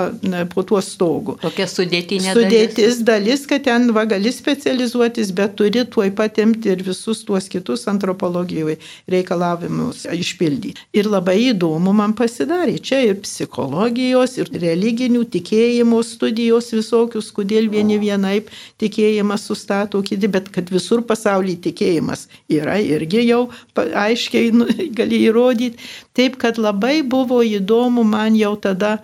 po 0.54 0.64
tuo 0.68 0.82
stogu. 0.84 1.38
Tokia 1.42 1.68
sudėtinė 1.70 2.36
Sudėtis 2.36 3.02
dalis. 3.02 3.04
dalis, 3.08 3.46
kad 3.50 3.66
ten 3.68 3.90
va 3.96 4.06
gali 4.10 4.32
specializuotis, 4.34 5.32
bet 5.36 5.56
turi 5.60 5.86
tuoj 5.86 6.12
pat 6.18 6.40
imti 6.44 6.74
ir 6.74 6.84
visus 6.86 7.24
tuos 7.28 7.50
kitus 7.52 7.88
antropologijoje 7.92 8.78
reikalavimus 9.12 10.06
išpildyti. 10.14 10.88
Ir 10.98 11.10
labai 11.12 11.40
įdomu 11.52 11.94
man 11.96 12.16
pasidarė. 12.18 12.78
Čia 12.84 13.02
ir 13.10 13.20
psichologijos, 13.24 14.38
ir 14.42 14.52
religinių 14.64 15.24
tikėjimo 15.34 16.02
studijos 16.06 16.72
visokius, 16.76 17.32
kodėl 17.36 17.70
vieni 17.72 18.00
vienaip 18.02 18.52
tikėjimas 18.82 19.48
sustato 19.50 20.02
kiti, 20.06 20.30
bet 20.32 20.50
kad 20.54 20.70
visur 20.74 21.04
pasaulyje 21.08 21.64
tikėjimas 21.70 22.28
yra 22.52 22.80
irgi 22.82 23.28
jau 23.28 23.44
aiškiai 23.76 24.52
nu, 24.56 24.68
gali 24.98 25.24
įrodyti. 25.28 25.80
Taip, 26.14 26.36
kad 26.42 26.60
labai 26.62 26.73
buvo 27.04 27.42
įdomu 27.44 28.04
man 28.04 28.36
jau 28.36 28.56
tada 28.56 28.98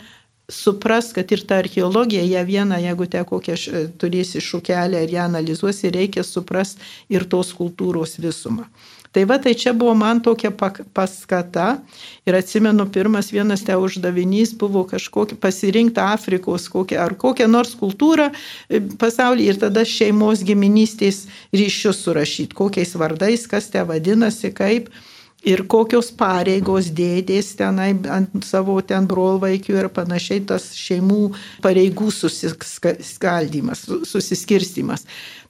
supras, 0.50 1.14
kad 1.14 1.32
ir 1.32 1.46
ta 1.46 1.60
archeologija, 1.62 2.24
ją 2.26 2.46
vieną, 2.46 2.80
jeigu 2.82 3.06
te 3.06 3.22
kokią 3.26 3.58
turėsi 4.02 4.42
šukelę 4.42 5.04
ir 5.06 5.14
ją 5.14 5.28
analizuosi, 5.30 5.92
reikia 5.94 6.26
supras 6.26 6.76
ir 7.10 7.28
tos 7.30 7.54
kultūros 7.54 8.18
visumą. 8.18 8.66
Tai 9.12 9.24
va, 9.26 9.40
tai 9.42 9.56
čia 9.58 9.72
buvo 9.74 9.96
man 9.98 10.20
tokia 10.22 10.52
paskata 10.94 11.80
ir 12.30 12.36
atsimenu, 12.38 12.86
pirmas 12.94 13.32
vienas 13.34 13.64
te 13.66 13.74
uždavinys 13.74 14.54
buvo 14.62 14.84
kažkokį 14.86 15.40
pasirinkti 15.42 16.02
Afrikos 16.04 16.68
kokią, 16.70 17.00
ar 17.08 17.16
kokią 17.18 17.48
nors 17.50 17.74
kultūrą 17.80 18.28
e, 18.30 18.82
pasaulyje 19.02 19.56
ir 19.56 19.62
tada 19.64 19.82
šeimos 19.82 20.44
giminystės 20.46 21.24
ryšius 21.50 22.04
surašyti, 22.06 22.54
kokiais 22.54 22.94
vardais, 23.02 23.48
kas 23.50 23.72
te 23.74 23.82
vadinasi, 23.82 24.54
kaip 24.54 24.94
ir 25.48 25.64
kokios 25.72 26.12
pareigos 26.16 26.90
dėdės 26.96 27.54
tenai 27.60 27.92
ant 28.12 28.46
savo 28.46 28.80
ten 28.86 29.08
brolvaikių 29.10 29.78
ir 29.80 29.90
panašiai 29.96 30.44
tas 30.52 30.72
šeimų 30.76 31.34
pareigų 31.64 32.10
susiskaldimas, 32.14 33.86
susiskirstimas. 34.10 35.06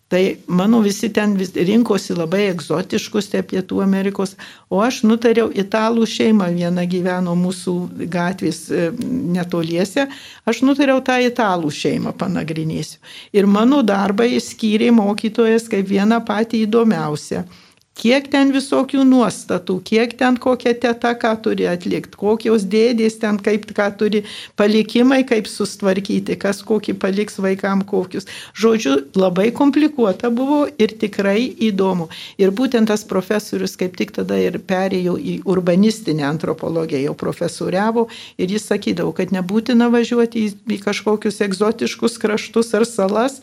Tai 0.10 0.38
mano 0.48 0.80
visi 0.82 1.12
ten 1.14 1.36
vis 1.38 1.52
rinkosi 1.54 2.16
labai 2.18 2.48
egzotiškus 2.50 3.28
tie 3.30 3.44
Pietų 3.46 3.84
Amerikos, 3.84 4.34
o 4.74 4.80
aš 4.82 5.04
nutariau 5.06 5.52
italų 5.54 6.08
šeimą, 6.10 6.48
viena 6.56 6.82
gyveno 6.90 7.36
mūsų 7.38 7.76
gatvės 8.10 8.64
e, 8.74 8.88
netoliese, 9.38 10.08
aš 10.50 10.64
nutariau 10.66 10.98
tą 11.06 11.20
italų 11.22 11.70
šeimą 11.70 12.16
panagrinėsiu. 12.18 12.98
Ir 13.38 13.46
mano 13.46 13.84
darbą 13.86 14.26
įskyrė 14.26 14.90
mokytojas 14.98 15.70
kaip 15.70 15.86
vieną 15.94 16.24
patį 16.26 16.66
įdomiausią 16.66 17.46
kiek 18.00 18.28
ten 18.32 18.54
visokių 18.54 19.04
nuostatų, 19.08 19.80
kiek 19.86 20.14
ten 20.20 20.38
kokia 20.40 20.74
teta 20.78 21.12
ką 21.20 21.34
turi 21.44 21.68
atlikti, 21.70 22.16
kokios 22.20 22.66
dėdės 22.70 23.20
ten 23.22 23.40
kaip 23.44 23.68
ką 23.76 23.90
turi 24.00 24.24
palikimai, 24.60 25.22
kaip 25.28 25.50
sustvarkyti, 25.52 26.38
kas 26.40 26.62
kokį 26.68 26.96
paliks 27.02 27.40
vaikam 27.44 27.84
kokius. 27.88 28.28
Žodžiu, 28.56 28.96
labai 29.20 29.50
komplikuota 29.56 30.32
buvo 30.32 30.66
ir 30.80 30.96
tikrai 31.02 31.50
įdomu. 31.70 32.10
Ir 32.40 32.54
būtent 32.56 32.90
tas 32.90 33.04
profesorius 33.08 33.76
kaip 33.80 33.98
tik 34.00 34.14
tada 34.16 34.40
ir 34.40 34.60
perėjo 34.64 35.18
į 35.20 35.40
urbanistinę 35.50 36.26
antropologiją, 36.30 37.10
jau 37.10 37.18
profesoriavo 37.20 38.08
ir 38.40 38.56
jis 38.56 38.70
sakydavo, 38.72 39.14
kad 39.18 39.34
nebūtina 39.36 39.90
važiuoti 39.92 40.48
į, 40.48 40.54
į 40.78 40.80
kažkokius 40.86 41.42
egzotiškus 41.46 42.18
kraštus 42.22 42.74
ar 42.78 42.88
salas, 42.88 43.40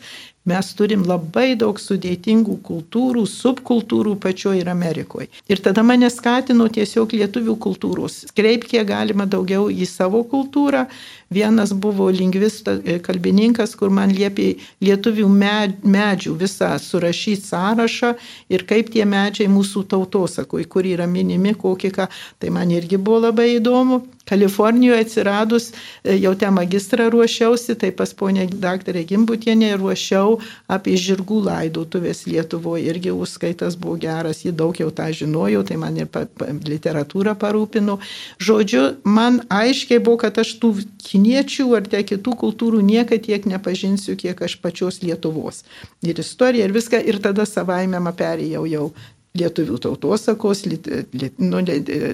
Mes 0.47 0.67
turim 0.79 1.03
labai 1.03 1.57
daug 1.59 1.75
sudėtingų 1.81 2.53
kultūrų, 2.63 3.25
subkultūrų 3.27 4.13
pačioje 4.23 4.61
ir 4.61 4.69
Amerikoje. 4.71 5.27
Ir 5.51 5.59
tada 5.63 5.83
mane 5.83 6.07
skatino 6.13 6.69
tiesiog 6.71 7.15
lietuvių 7.19 7.57
kultūros. 7.65 8.21
Kreip 8.37 8.63
kiek 8.71 8.87
galima 8.87 9.27
daugiau 9.27 9.67
į 9.67 9.87
savo 9.91 10.23
kultūrą. 10.31 10.85
Vienas 11.29 11.73
buvo 11.73 12.09
lingvistas, 12.09 12.79
e, 12.85 12.99
kalbininkas, 13.03 13.75
kur 13.75 13.91
man 13.91 14.13
liepė 14.15 14.53
lietuvių 14.79 15.27
medžių 15.83 16.35
visą 16.39 16.69
surašyti 16.79 17.49
sąrašą 17.49 18.13
ir 18.49 18.63
kaip 18.69 18.93
tie 18.93 19.03
medžiai 19.03 19.51
mūsų 19.51 19.83
tautosakoj, 19.91 20.63
kur 20.71 20.87
yra 20.87 21.07
minimi 21.07 21.51
kokie 21.53 21.91
ką. 21.91 22.07
Tai 22.39 22.53
man 22.55 22.71
irgi 22.71 22.97
buvo 22.97 23.27
labai 23.27 23.57
įdomu. 23.57 24.05
Kalifornijoje 24.27 25.01
atsiradus, 25.01 25.71
e, 26.03 26.17
jau 26.19 26.33
ten 26.35 26.53
magistrą 26.53 27.09
ruošiausi, 27.09 27.75
tai 27.75 27.91
pas 27.91 28.13
ponę 28.13 28.47
daktarę 28.47 29.03
Gimbutienę 29.03 29.77
ruošiau 29.79 30.39
apie 30.67 30.97
žirgų 30.99 31.43
laidotuvės 31.47 32.25
Lietuvoje. 32.27 32.83
Irgi 32.91 33.11
užskaitas 33.11 33.75
buvo 33.79 33.95
geras, 33.95 34.43
jį 34.43 34.51
daug 34.51 34.75
jau 34.75 34.91
tą 34.91 35.07
žinojau, 35.15 35.63
tai 35.63 35.77
man 35.79 35.95
ir 35.95 36.11
pa, 36.11 36.25
pa, 36.27 36.51
literatūrą 36.51 37.37
parūpino. 37.39 37.99
Žodžiu, 38.43 38.83
man 39.03 39.41
aiškiai 39.47 40.03
buvo, 40.03 40.19
kad 40.25 40.39
aš 40.43 40.57
tų 40.59 40.73
kiniečių 41.17 41.67
ar 41.77 41.87
te 41.89 42.03
kitų 42.05 42.37
kultūrų 42.37 42.83
niekada 42.85 43.25
tiek 43.25 43.45
nepažinsiu, 43.49 44.15
kiek 44.19 44.41
aš 44.45 44.59
pačios 44.61 45.01
Lietuvos. 45.01 45.63
Ir 46.05 46.19
istorija, 46.21 46.67
ir 46.67 46.75
viską, 46.75 47.01
ir 47.01 47.17
tada 47.23 47.47
savaime 47.49 47.97
perėjau 48.13 48.65
jau 48.69 48.91
lietuvių 49.37 49.77
tautosakos, 49.81 50.65
lit, 50.65 50.87
lit, 51.13 51.39
nu, 51.41 51.61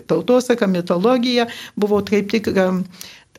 tautosaka, 0.08 0.68
mitologija 0.68 1.48
buvo 1.80 2.02
kaip 2.04 2.32
tik 2.32 2.50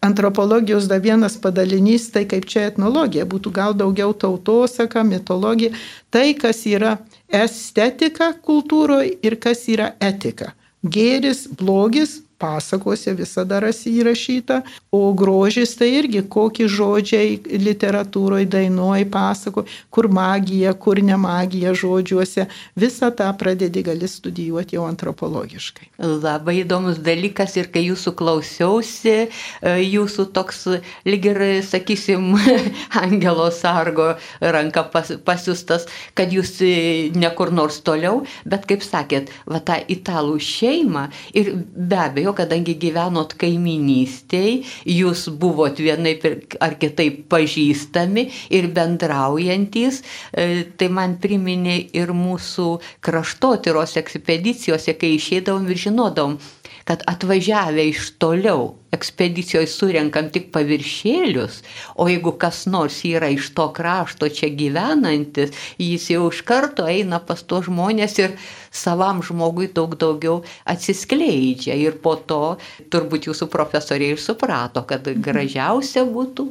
antropologijos 0.04 0.88
da 0.88 0.98
vienas 1.00 1.36
padalinys, 1.40 2.10
tai 2.12 2.24
kaip 2.28 2.44
čia 2.48 2.66
etnologija, 2.70 3.24
būtų 3.28 3.52
gal 3.56 3.76
daugiau 3.76 4.12
tautosaka, 4.12 5.04
mitologija, 5.04 5.72
tai 6.12 6.32
kas 6.36 6.64
yra 6.68 6.98
estetika 7.28 8.34
kultūroje 8.44 9.16
ir 9.24 9.38
kas 9.40 9.64
yra 9.72 9.94
etika. 10.00 10.52
Gėris, 10.84 11.46
blogis, 11.48 12.18
pasakose 12.44 13.14
visada 13.16 13.60
rasi 13.64 13.94
įrašyta, 14.00 14.60
o 14.92 15.12
grožis 15.16 15.72
tai 15.78 15.90
irgi 15.98 16.22
kokie 16.28 16.66
žodžiai 16.68 17.38
literatūroje, 17.64 18.48
dainuoji, 18.52 19.08
pasako, 19.12 19.64
kur 19.94 20.10
magija, 20.12 20.74
kur 20.84 21.00
ne 21.02 21.16
magija 21.20 21.72
žodžiuose, 21.78 22.46
visą 22.80 23.10
tą 23.16 23.30
pradedi 23.40 23.84
gali 23.86 24.08
studijuoti 24.10 24.76
jau 24.76 24.84
antropologiškai. 24.90 25.88
Labai 26.04 26.60
įdomus 26.62 27.00
dalykas 27.04 27.56
ir 27.60 27.70
kai 27.74 27.86
jūsų 27.86 28.14
klausiausi, 28.18 29.16
e, 29.24 29.74
jūsų 29.82 30.28
toks 30.36 30.66
lyg 31.08 31.30
ir, 31.32 31.42
sakysim, 31.64 32.34
angelo 33.04 33.48
sargo 33.54 34.12
ranka 34.40 34.84
pas, 34.92 35.14
pasiustas, 35.24 35.88
kad 36.18 36.34
jūs 36.34 36.58
e, 36.64 36.74
ne 37.16 37.32
kur 37.38 37.54
nors 37.54 37.80
toliau, 37.86 38.22
bet 38.44 38.68
kaip 38.68 38.84
sakėt, 38.84 39.32
va 39.48 39.62
tą 39.64 39.80
italų 39.96 40.38
šeimą 40.42 41.08
ir 41.34 41.54
be 41.74 42.00
abejo, 42.04 42.33
kadangi 42.38 42.76
gyvenot 42.80 43.34
kaiminystėj, 43.40 44.60
jūs 44.90 45.26
buvot 45.40 45.78
vienaip 45.80 46.26
ar 46.64 46.76
kitaip 46.80 47.24
pažįstami 47.32 48.28
ir 48.54 48.70
bendraujantys, 48.74 50.02
e, 50.32 50.64
tai 50.78 50.90
man 50.92 51.18
priminė 51.22 51.78
ir 51.96 52.14
mūsų 52.14 52.68
kraštotyros 53.04 53.96
ekspedicijose, 54.00 54.96
kai 54.98 55.14
išeidavom 55.18 55.68
ir 55.70 55.82
žinodom, 55.86 56.38
kad 56.84 57.04
atvažiavę 57.08 57.88
iš 57.90 58.14
toliau 58.20 58.74
ekspedicijoje 58.94 59.68
surenkam 59.70 60.30
tik 60.34 60.50
paviršėlius, 60.54 61.60
o 61.98 62.08
jeigu 62.10 62.34
kas 62.40 62.64
nors 62.70 63.00
yra 63.08 63.30
iš 63.34 63.50
to 63.56 63.68
krašto 63.76 64.30
čia 64.32 64.50
gyvenantis, 64.54 65.54
jis 65.78 66.10
jau 66.14 66.28
iš 66.30 66.44
karto 66.46 66.86
eina 66.90 67.20
pas 67.20 67.42
to 67.42 67.62
žmonės 67.64 68.18
ir 68.22 68.36
savam 68.74 69.22
žmogui 69.22 69.68
daug 69.74 69.94
daugiau 69.98 70.42
atsiskleidžia. 70.68 71.76
Ir 71.78 71.98
po 72.02 72.16
to 72.16 72.56
turbūt 72.92 73.28
jūsų 73.28 73.48
profesoriai 73.52 74.14
ir 74.16 74.22
suprato, 74.22 74.82
kad 74.88 75.06
gražiausia 75.06 76.04
būtų 76.08 76.46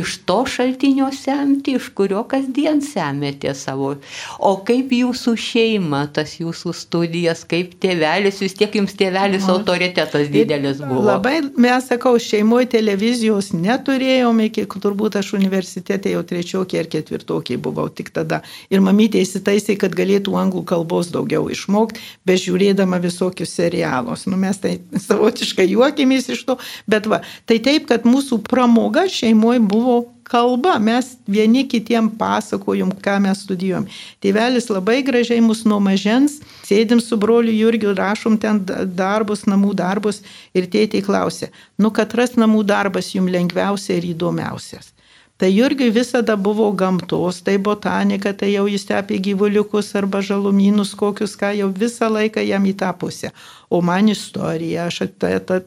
iš 0.00 0.18
to 0.28 0.38
šaltinio 0.48 1.10
semti, 1.14 1.76
iš 1.76 1.90
kurio 1.96 2.24
kasdien 2.28 2.80
semėte 2.84 3.52
savo. 3.56 3.94
O 4.40 4.54
kaip 4.66 4.92
jūsų 4.96 5.36
šeima, 5.40 6.06
tas 6.16 6.38
jūsų 6.40 6.72
studijas, 6.76 7.44
kaip 7.48 7.76
tėvelis, 7.82 8.40
vis 8.42 8.56
tiek 8.56 8.72
jums 8.80 8.96
tėvelis 8.96 9.48
autoritetas 9.52 10.30
didelis 10.32 10.80
buvo. 10.82 11.04
Labai 11.10 11.38
mes 11.60 11.85
sakau, 11.86 12.16
šeimoje 12.20 12.68
televizijos 12.76 13.52
neturėjome, 13.56 14.48
iki 14.50 14.66
turbūt 14.66 15.18
aš 15.20 15.32
universitete 15.38 16.12
jau 16.12 16.22
trečiokiai 16.26 16.82
ar 16.82 16.90
ketvirtokiai 16.92 17.60
buvau 17.62 17.86
tik 17.88 18.10
tada. 18.14 18.42
Ir 18.70 18.82
mamytė 18.84 19.22
įsitaisė, 19.24 19.78
kad 19.80 19.94
galėtų 19.96 20.36
anglų 20.38 20.64
kalbos 20.68 21.12
daugiau 21.14 21.46
išmokti, 21.52 22.02
bežiūrėdama 22.28 23.00
visokius 23.04 23.54
serialus. 23.56 24.26
Nu, 24.30 24.38
mes 24.40 24.58
tai 24.62 24.76
savotiškai 25.06 25.68
juokėmės 25.72 26.30
iš 26.34 26.44
to, 26.48 26.58
bet 26.90 27.08
va, 27.10 27.22
tai 27.46 27.60
taip, 27.62 27.88
kad 27.90 28.08
mūsų 28.08 28.42
pramoga 28.46 29.06
šeimoje 29.10 29.62
buvo 29.64 30.02
kalba, 30.30 30.76
mes 30.82 31.14
vieni 31.28 31.64
kitiem 31.68 32.08
pasakojom, 32.18 32.90
ką 33.04 33.18
mes 33.24 33.44
studijuojam. 33.46 33.86
Tėvelis 34.24 34.68
labai 34.72 34.98
gražiai 35.06 35.44
mus 35.44 35.64
nuo 35.68 35.78
mažens, 35.82 36.40
sėdim 36.66 37.02
su 37.02 37.18
broliu 37.20 37.54
Jurgiu, 37.54 37.94
rašom 37.96 38.38
ten 38.42 38.62
darbus, 38.66 39.46
namų 39.46 39.74
darbus 39.78 40.22
ir 40.56 40.68
tėtė 40.72 41.04
klausė, 41.06 41.52
nu 41.78 41.92
katras 41.94 42.36
namų 42.40 42.66
darbas 42.66 43.14
jums 43.14 43.32
lengviausia 43.32 44.00
ir 44.00 44.12
įdomiausias. 44.14 44.95
Tai 45.36 45.50
Jurgiui 45.52 45.90
visada 45.90 46.36
buvo 46.36 46.70
gamtos, 46.72 47.42
tai 47.44 47.58
botanika, 47.58 48.32
tai 48.32 48.54
jau 48.54 48.64
jis 48.72 48.86
apie 48.96 49.18
gyvuliukus 49.20 49.90
arba 49.92 50.22
žalumynus 50.24 50.94
kokius, 50.96 51.34
ką 51.36 51.50
jau 51.58 51.68
visą 51.68 52.08
laiką 52.08 52.40
jam 52.40 52.64
į 52.64 52.72
tą 52.80 52.88
pusę. 52.96 53.28
O 53.68 53.82
man 53.84 54.08
istorija, 54.08 54.86
aš 54.88 55.02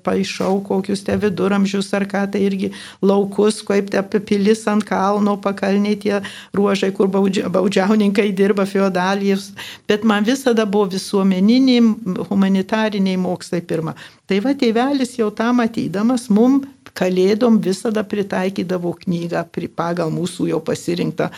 paišau 0.01 0.63
kokius 0.65 1.03
te 1.05 1.13
viduramžius 1.21 1.93
ar 1.93 2.07
ką, 2.09 2.23
tai 2.33 2.41
irgi 2.47 2.71
laukus, 3.05 3.59
kaip 3.61 3.91
te 3.93 4.01
pilis 4.19 4.65
ant 4.71 4.81
kalno, 4.89 5.37
pakalniai 5.37 6.01
tie 6.01 6.23
ruožai, 6.57 6.89
kur 6.89 7.11
baudžia, 7.13 7.45
baudžiauninkai 7.53 8.31
dirba 8.33 8.65
feodalijus. 8.65 9.51
Bet 9.85 10.01
man 10.01 10.25
visada 10.25 10.65
buvo 10.65 10.89
visuomeniniai, 10.95 12.25
humanitariniai 12.31 13.21
mokslai 13.21 13.61
pirma. 13.61 13.93
Tai 14.25 14.41
va, 14.41 14.57
tėvelis 14.57 15.13
jau 15.19 15.29
tą 15.29 15.53
matydamas, 15.53 16.25
mum 16.33 16.63
kalėdom 16.97 17.59
visada 17.63 18.03
pritaikydavo 18.03 18.93
knygą 19.03 19.45
pagal 19.75 20.11
mūsų 20.13 20.49
jau 20.49 20.59
pasirinktą 20.63 21.29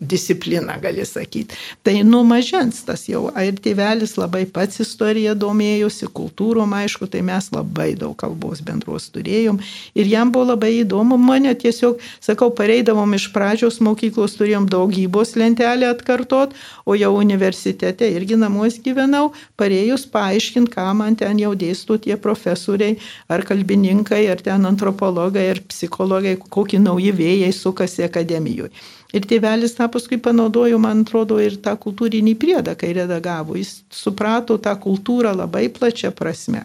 discipliną, 0.00 0.78
gali 0.82 1.04
sakyti. 1.06 1.56
Tai 1.82 1.94
nuo 2.06 2.22
mažens 2.26 2.82
tas 2.86 3.06
jau, 3.08 3.26
ir 3.40 3.58
tėvelis 3.60 4.16
labai 4.20 4.44
pats 4.46 4.80
istorija 4.84 5.34
domėjosi, 5.34 6.08
kultūrom 6.14 6.72
aišku, 6.76 7.08
tai 7.10 7.22
mes 7.26 7.50
labai 7.52 7.94
daug 7.98 8.16
kalbos 8.16 8.62
bendros 8.64 9.08
turėjom 9.14 9.60
ir 9.94 10.10
jam 10.10 10.32
buvo 10.32 10.52
labai 10.52 10.72
įdomu, 10.82 11.18
mane 11.20 11.54
tiesiog, 11.54 12.00
sakau, 12.24 12.50
pareidavom 12.54 13.14
iš 13.16 13.28
pradžios 13.34 13.80
mokyklos, 13.84 14.36
turėjom 14.38 14.68
daugybos 14.70 15.34
lentelę 15.38 15.90
atkartot, 15.92 16.54
o 16.84 16.96
jau 16.98 17.12
universitete 17.18 18.08
irgi 18.14 18.38
namuose 18.40 18.82
gyvenau, 18.84 19.32
parėjus 19.60 20.06
paaiškinti, 20.12 20.72
ką 20.74 20.88
man 20.98 21.16
ten 21.20 21.38
jau 21.40 21.54
dėstų 21.58 22.00
tie 22.06 22.16
profesoriai 22.20 22.98
ar 23.28 23.44
kalbininkai, 23.46 24.24
ar 24.30 24.42
ten 24.44 24.66
antropologai 24.68 24.83
antropologai 24.84 25.48
ir 25.50 25.62
psichologai, 25.68 26.36
kokie 26.36 26.78
nauji 26.78 27.12
vėjai 27.12 27.52
sukasi 27.52 28.04
akademijoje. 28.04 28.70
Ir 29.14 29.22
tėvelis 29.30 29.76
tą 29.76 29.86
paskui 29.88 30.18
panaudojo, 30.18 30.78
man 30.78 31.04
atrodo, 31.04 31.38
ir 31.38 31.56
tą 31.62 31.76
kultūrinį 31.78 32.34
priedą, 32.34 32.74
kai 32.74 32.92
redagavo. 32.92 33.54
Jis 33.56 33.84
suprato 33.90 34.58
tą 34.58 34.74
kultūrą 34.74 35.34
labai 35.36 35.68
plačia 35.70 36.10
prasme. 36.10 36.64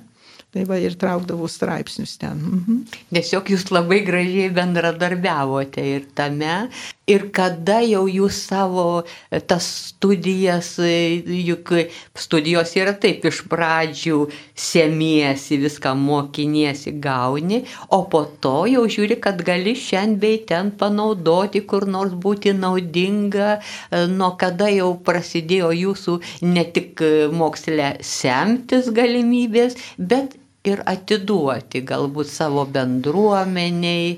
Tai 0.50 0.64
va 0.66 0.80
ir 0.82 0.96
traukdavau 0.98 1.46
straipsnius 1.46 2.16
ten. 2.18 2.40
Mhm. 2.42 2.78
Tiesiog 3.14 3.52
jūs 3.54 3.68
labai 3.70 4.00
gražiai 4.02 4.50
bendradarbiavote 4.50 5.84
ir 5.86 6.08
tame. 6.18 6.72
Ir 7.10 7.24
kada 7.34 7.80
jau 7.82 8.04
jūs 8.06 8.38
savo 8.50 8.84
e, 9.02 9.40
tas 9.42 9.66
studijas, 9.90 10.76
e, 10.84 11.22
juk 11.48 11.72
studijos 12.20 12.76
yra 12.78 12.94
taip, 13.02 13.24
iš 13.26 13.40
pradžių 13.50 14.20
semiesi, 14.54 15.58
viską 15.64 15.96
mokiniesi, 15.98 16.94
gauni, 17.02 17.64
o 17.96 18.04
po 18.12 18.22
to 18.44 18.68
jau 18.70 18.84
žiūri, 18.86 19.18
kad 19.24 19.42
gali 19.48 19.74
šiandien 19.74 20.20
bei 20.22 20.38
ten 20.52 20.70
panaudoti, 20.78 21.64
kur 21.70 21.88
nors 21.90 22.14
būti 22.14 22.54
naudinga, 22.58 23.58
e, 23.58 24.04
nuo 24.14 24.36
kada 24.42 24.70
jau 24.74 24.92
prasidėjo 25.10 25.74
jūsų 25.80 26.20
ne 26.46 26.68
tik 26.78 27.02
moksle 27.34 27.96
semtis 28.06 28.94
galimybės, 28.94 29.80
bet 29.98 30.38
ir 30.68 30.86
atiduoti 30.94 31.82
galbūt 31.90 32.30
savo 32.30 32.70
bendruomeniai, 32.70 34.16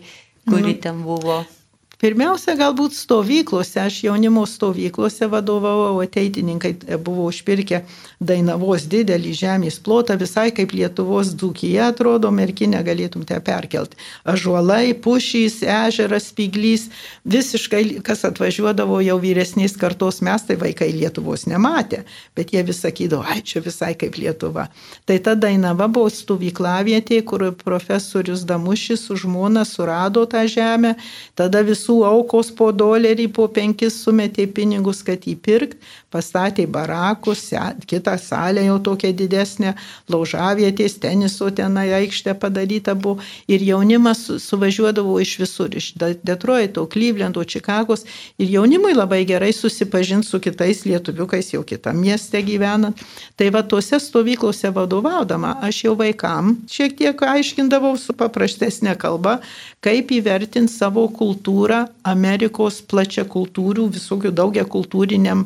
kuri 0.49 0.75
mm. 0.75 0.79
ten 0.83 1.03
buvo. 1.07 1.41
Pirmiausia, 2.01 2.55
galbūt 2.57 2.95
stovyklose, 2.97 3.77
aš 3.77 3.99
jaunimo 4.07 4.41
stovyklose 4.49 5.27
vadovavau, 5.29 5.99
ateitininkai 6.01 6.71
buvo 6.97 7.27
užpirkę 7.29 7.83
Dainavos 8.17 8.87
didelį 8.89 9.33
žemės 9.37 9.77
plotą, 9.85 10.15
visai 10.17 10.47
kaip 10.49 10.73
Lietuvos 10.73 11.29
dzūkija 11.37 11.91
atrodo, 11.93 12.31
merkinę 12.33 12.79
galėtum 12.87 13.21
te 13.29 13.37
perkelti. 13.45 13.99
Ažuolai, 14.25 14.95
pušys, 14.97 15.59
ežeras, 15.61 16.31
spyglys, 16.31 16.87
visiškai, 17.29 17.83
kas 18.01 18.25
atvažiuodavo 18.31 18.97
jau 19.05 19.19
vyresnės 19.21 19.77
kartos, 19.77 20.23
mes 20.25 20.47
tai 20.49 20.57
vaikai 20.57 20.89
Lietuvos 20.97 21.45
nematė, 21.45 22.01
bet 22.33 22.49
jie 22.55 22.65
vis 22.65 22.81
sakydavo, 22.81 23.21
ai 23.29 23.45
čia 23.45 23.61
visai 23.61 23.91
kaip 23.93 24.17
Lietuva. 24.17 24.71
Tai 25.05 25.19
ta 25.21 25.37
Dainava 25.37 25.85
buvo 25.85 26.09
stovyklavietė, 26.09 27.21
kur 27.29 27.45
profesorius 27.61 28.41
Damušis 28.49 29.05
su 29.05 29.21
žmona 29.21 29.67
surado 29.69 30.25
tą 30.25 30.47
žemę, 30.49 30.95
tada 31.37 31.61
visų 31.61 31.90
visų 31.91 32.05
aukos 32.07 32.51
po 32.55 32.71
dolerį, 32.71 33.27
po 33.35 33.47
penkis 33.51 34.03
sumetė 34.03 34.47
pinigus, 34.47 35.03
kad 35.03 35.27
įpirkt, 35.27 35.77
pastatė 36.11 36.67
barakus, 36.67 37.47
kitą 37.87 38.17
salę 38.19 38.65
jau 38.65 38.77
tokia 38.83 39.11
didesnė, 39.15 39.73
laužavietės, 40.11 40.97
teniso 41.01 41.49
tenai 41.55 41.87
aikštė 42.01 42.35
padaryta 42.39 42.95
buvo 42.95 43.21
ir 43.51 43.63
jaunimas 43.65 44.25
suvažiuodavo 44.43 45.17
iš 45.23 45.37
visur, 45.41 45.71
iš 45.75 45.93
Detroito, 45.97 46.85
Clevelando, 46.91 47.43
Čikagos 47.43 48.05
ir 48.37 48.51
jaunimui 48.57 48.93
labai 48.95 49.23
gerai 49.29 49.51
susipažinti 49.55 50.27
su 50.27 50.39
kitais 50.43 50.83
lietuviukais 50.85 51.53
jau 51.55 51.63
kitam 51.67 52.01
mieste 52.01 52.41
gyvenant. 52.43 52.97
Tai 53.39 53.49
va 53.53 53.63
tuose 53.63 53.99
stovyklose 53.99 54.71
vadovaudama 54.75 55.55
aš 55.63 55.83
jau 55.85 55.95
vaikam 55.99 56.55
šiek 56.71 56.97
tiek 56.99 57.25
aiškindavau 57.31 57.95
su 57.99 58.13
paprastesnė 58.17 58.95
kalba, 58.99 59.39
kaip 59.81 60.11
įvertinti 60.13 60.73
savo 60.73 61.07
kultūrą 61.09 61.85
Amerikos 62.07 62.81
plačia 62.91 63.23
kultūrių, 63.25 63.87
visokių 63.95 64.33
daugia 64.35 64.65
kultūriniam 64.67 65.45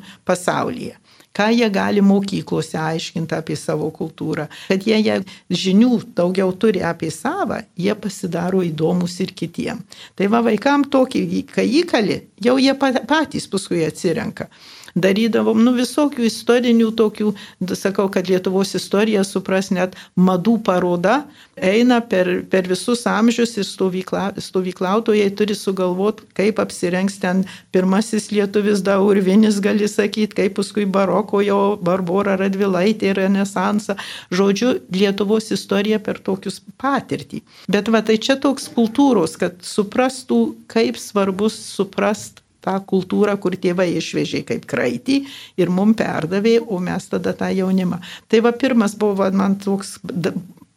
pasaulyje 0.55 0.95
ką 1.35 1.51
jie 1.51 1.67
gali 1.69 2.01
mokyklose 2.01 2.77
aiškinti 2.79 3.35
apie 3.35 3.57
savo 3.59 3.89
kultūrą. 3.91 4.45
Kad 4.69 4.85
jie, 4.87 4.95
jie 5.03 5.17
žinių 5.51 5.97
daugiau 6.15 6.53
turi 6.55 6.79
apie 6.79 7.09
savo, 7.11 7.57
jie 7.75 7.91
pasidaro 7.95 8.61
įdomus 8.63 9.17
ir 9.19 9.33
kitiem. 9.35 9.81
Tai 10.15 10.29
va 10.31 10.39
vaikam 10.45 10.85
tokį, 10.87 11.43
kai 11.51 11.67
įkali, 11.81 12.21
jau 12.39 12.55
jie 12.55 12.71
patys 12.79 13.49
paskui 13.51 13.83
atsirenka 13.83 14.47
darydavom, 14.95 15.59
nu 15.63 15.73
visokių 15.75 16.25
istorinių 16.29 16.91
tokių, 16.95 17.31
sakau, 17.75 18.07
kad 18.11 18.29
Lietuvos 18.31 18.73
istorija 18.79 19.25
supras 19.27 19.69
net 19.75 19.95
madų 20.15 20.55
paroda, 20.65 21.25
eina 21.55 21.99
per, 22.01 22.29
per 22.51 22.67
visus 22.69 23.03
amžius 23.09 23.57
ir 23.59 23.67
stovykla, 23.67 24.29
stovyklautojai 24.41 25.27
turi 25.35 25.57
sugalvoti, 25.57 26.27
kaip 26.37 26.61
apsirengs 26.63 27.19
ten 27.19 27.43
pirmasis 27.75 28.29
lietuvis 28.31 28.83
daurvinis, 28.85 29.59
gali 29.63 29.89
sakyti, 29.91 30.39
kaip 30.39 30.55
paskui 30.59 30.87
baroko 30.87 31.43
jo 31.43 31.59
Barbora 31.83 32.37
Radvilaitė, 32.39 33.13
Renesansą. 33.19 33.97
Žodžiu, 34.31 34.77
Lietuvos 34.95 35.51
istorija 35.55 35.99
per 35.99 36.21
tokius 36.23 36.61
patirtį. 36.81 37.43
Bet 37.71 37.91
va 37.91 38.03
tai 38.05 38.17
čia 38.21 38.39
toks 38.39 38.69
kultūros, 38.71 39.35
kad 39.39 39.59
suprastų, 39.65 40.41
kaip 40.71 40.99
svarbus 40.99 41.59
suprast 41.75 42.44
tą 42.65 42.79
kultūrą, 42.91 43.37
kur 43.41 43.55
tėvai 43.61 43.91
išvežė 43.99 44.43
kaip 44.49 44.67
kraitį 44.69 45.21
ir 45.61 45.71
mum 45.73 45.93
perdavė, 45.97 46.57
o 46.65 46.81
mes 46.83 47.07
tada 47.11 47.35
tą 47.37 47.51
jaunimą. 47.53 48.01
Tai 48.27 48.43
va 48.45 48.53
pirmas 48.55 48.97
buvo 48.99 49.29
man 49.31 49.59
toks 49.61 49.99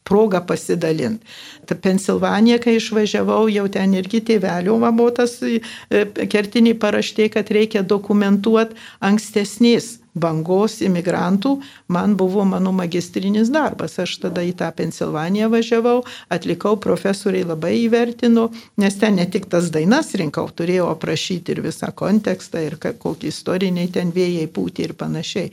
proga 0.09 0.41
pasidalinti. 0.41 1.27
Ta 1.69 1.77
Pensilvanija, 1.77 2.59
kai 2.65 2.79
išvažiavau, 2.79 3.43
jau 3.53 3.67
ten 3.73 3.93
irgi 3.99 4.23
tėvelio 4.31 4.79
buvo 4.81 5.11
tas 5.19 5.37
e, 5.45 5.61
kertiniai 6.33 6.79
paraštė, 6.81 7.29
kad 7.35 7.53
reikia 7.53 7.85
dokumentuoti 7.85 8.79
ankstesnės 9.05 9.99
bangos 10.21 10.79
imigrantų, 10.85 11.55
man 11.89 12.17
buvo 12.19 12.45
mano 12.49 12.73
magistrinis 12.77 13.53
darbas. 13.55 13.99
Aš 14.03 14.19
tada 14.25 14.45
į 14.47 14.55
tą 14.59 14.71
Pensilvaniją 14.77 15.49
važiavau, 15.53 16.03
atlikau, 16.35 16.77
profesoriai 16.81 17.47
labai 17.49 17.75
įvertino, 17.85 18.49
nes 18.79 18.99
ten 19.01 19.19
ne 19.19 19.27
tik 19.31 19.49
tas 19.51 19.71
dainas 19.75 20.13
rinkau, 20.19 20.49
turėjau 20.51 20.91
aprašyti 20.93 21.55
ir 21.55 21.63
visą 21.65 21.91
kontekstą, 21.95 22.63
ir 22.67 22.79
kokie 22.79 23.33
istoriniai 23.33 23.91
ten 23.93 24.13
vėjai 24.15 24.47
pūti 24.53 24.87
ir 24.89 24.95
panašiai. 24.99 25.53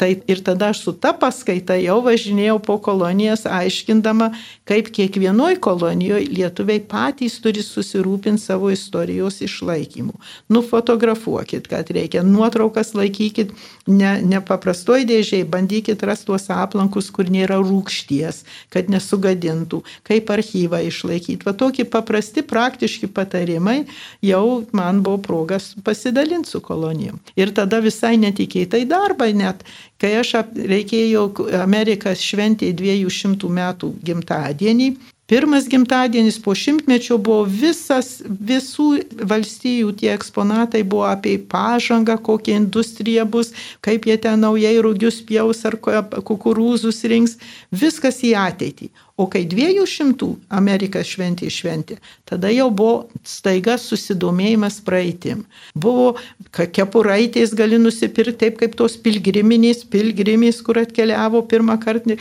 Tai 0.00 0.10
ir 0.26 0.42
tada 0.46 0.72
aš 0.74 0.82
su 0.86 0.96
ta 1.00 1.12
paskaita 1.16 1.78
jau 1.80 1.98
važinėjau 2.04 2.58
po 2.64 2.78
kolonijas, 2.82 3.46
aiškindama, 3.48 4.32
kaip 4.68 4.90
kiekvienoje 4.94 5.60
kolonijoje 5.62 6.28
lietuviai 6.32 6.82
patys 6.90 7.38
turi 7.42 7.64
susirūpinti 7.64 8.42
savo 8.42 8.70
istorijos 8.74 9.40
išlaikymu. 9.46 10.14
Nufotografuokit, 10.52 11.68
kad 11.70 11.90
reikia, 11.94 12.22
nuotraukas 12.26 12.94
laikykit, 12.96 13.52
ne, 13.86 14.05
nepaprastoj 14.22 15.04
dėžiai, 15.08 15.46
bandykit 15.48 16.02
rasti 16.06 16.30
tuos 16.30 16.48
aplankus, 16.52 17.10
kur 17.14 17.30
nėra 17.32 17.58
rūkšties, 17.62 18.42
kad 18.72 18.90
nesugadintų, 18.92 19.82
kaip 20.06 20.30
archyvą 20.34 20.82
išlaikyti. 20.88 21.46
Va 21.46 21.54
tokie 21.56 21.86
paprasti, 21.88 22.44
praktiški 22.46 23.10
patarimai 23.12 23.82
jau 24.24 24.62
man 24.76 25.02
buvo 25.06 25.20
progas 25.22 25.72
pasidalinti 25.86 26.50
su 26.50 26.62
kolonijom. 26.64 27.20
Ir 27.38 27.52
tada 27.56 27.82
visai 27.84 28.16
netikėtai 28.22 28.84
darbai 28.88 29.32
net, 29.36 29.66
kai 30.00 30.16
aš 30.20 30.36
reikėjo, 30.56 31.28
Amerikas 31.62 32.24
šventė 32.24 32.72
200 32.76 33.52
metų 33.60 33.92
gimtadienį, 34.06 34.90
Pirmas 35.26 35.68
gimtadienis 35.68 36.36
po 36.42 36.52
šimtmečio 36.54 37.16
buvo 37.18 37.48
visas, 37.50 38.20
visų 38.26 38.84
valstijų 39.26 39.90
tie 39.98 40.12
eksponatai 40.14 40.84
buvo 40.86 41.08
apie 41.08 41.34
pažangą, 41.50 42.14
kokia 42.28 42.54
industrija 42.60 43.24
bus, 43.26 43.50
kaip 43.82 44.06
jie 44.06 44.14
ten 44.22 44.38
naujai 44.46 44.76
rūgius 44.86 45.18
pjaus 45.26 45.64
ar 45.66 45.74
kukurūzus 45.82 47.02
rinks, 47.10 47.40
viskas 47.74 48.22
į 48.22 48.36
ateitį. 48.38 48.92
O 49.16 49.24
kai 49.32 49.46
200 49.48 50.26
Amerika 50.52 51.00
šventė 51.00 51.48
šventė, 51.48 51.94
tada 52.28 52.50
jau 52.52 52.66
buvo 52.68 53.06
staiga 53.24 53.78
susidomėjimas 53.80 54.82
praeitim. 54.84 55.46
Buvo 55.72 56.18
kepuraitės 56.52 57.54
gali 57.56 57.78
nusipirkti 57.80 58.36
taip 58.42 58.58
kaip 58.60 58.74
tos 58.76 58.98
pilgriminės, 59.00 59.86
pilgrimės, 59.88 60.58
kur 60.66 60.82
atkeliavo 60.82 61.40
pirmą 61.48 61.78
kartą, 61.80 62.18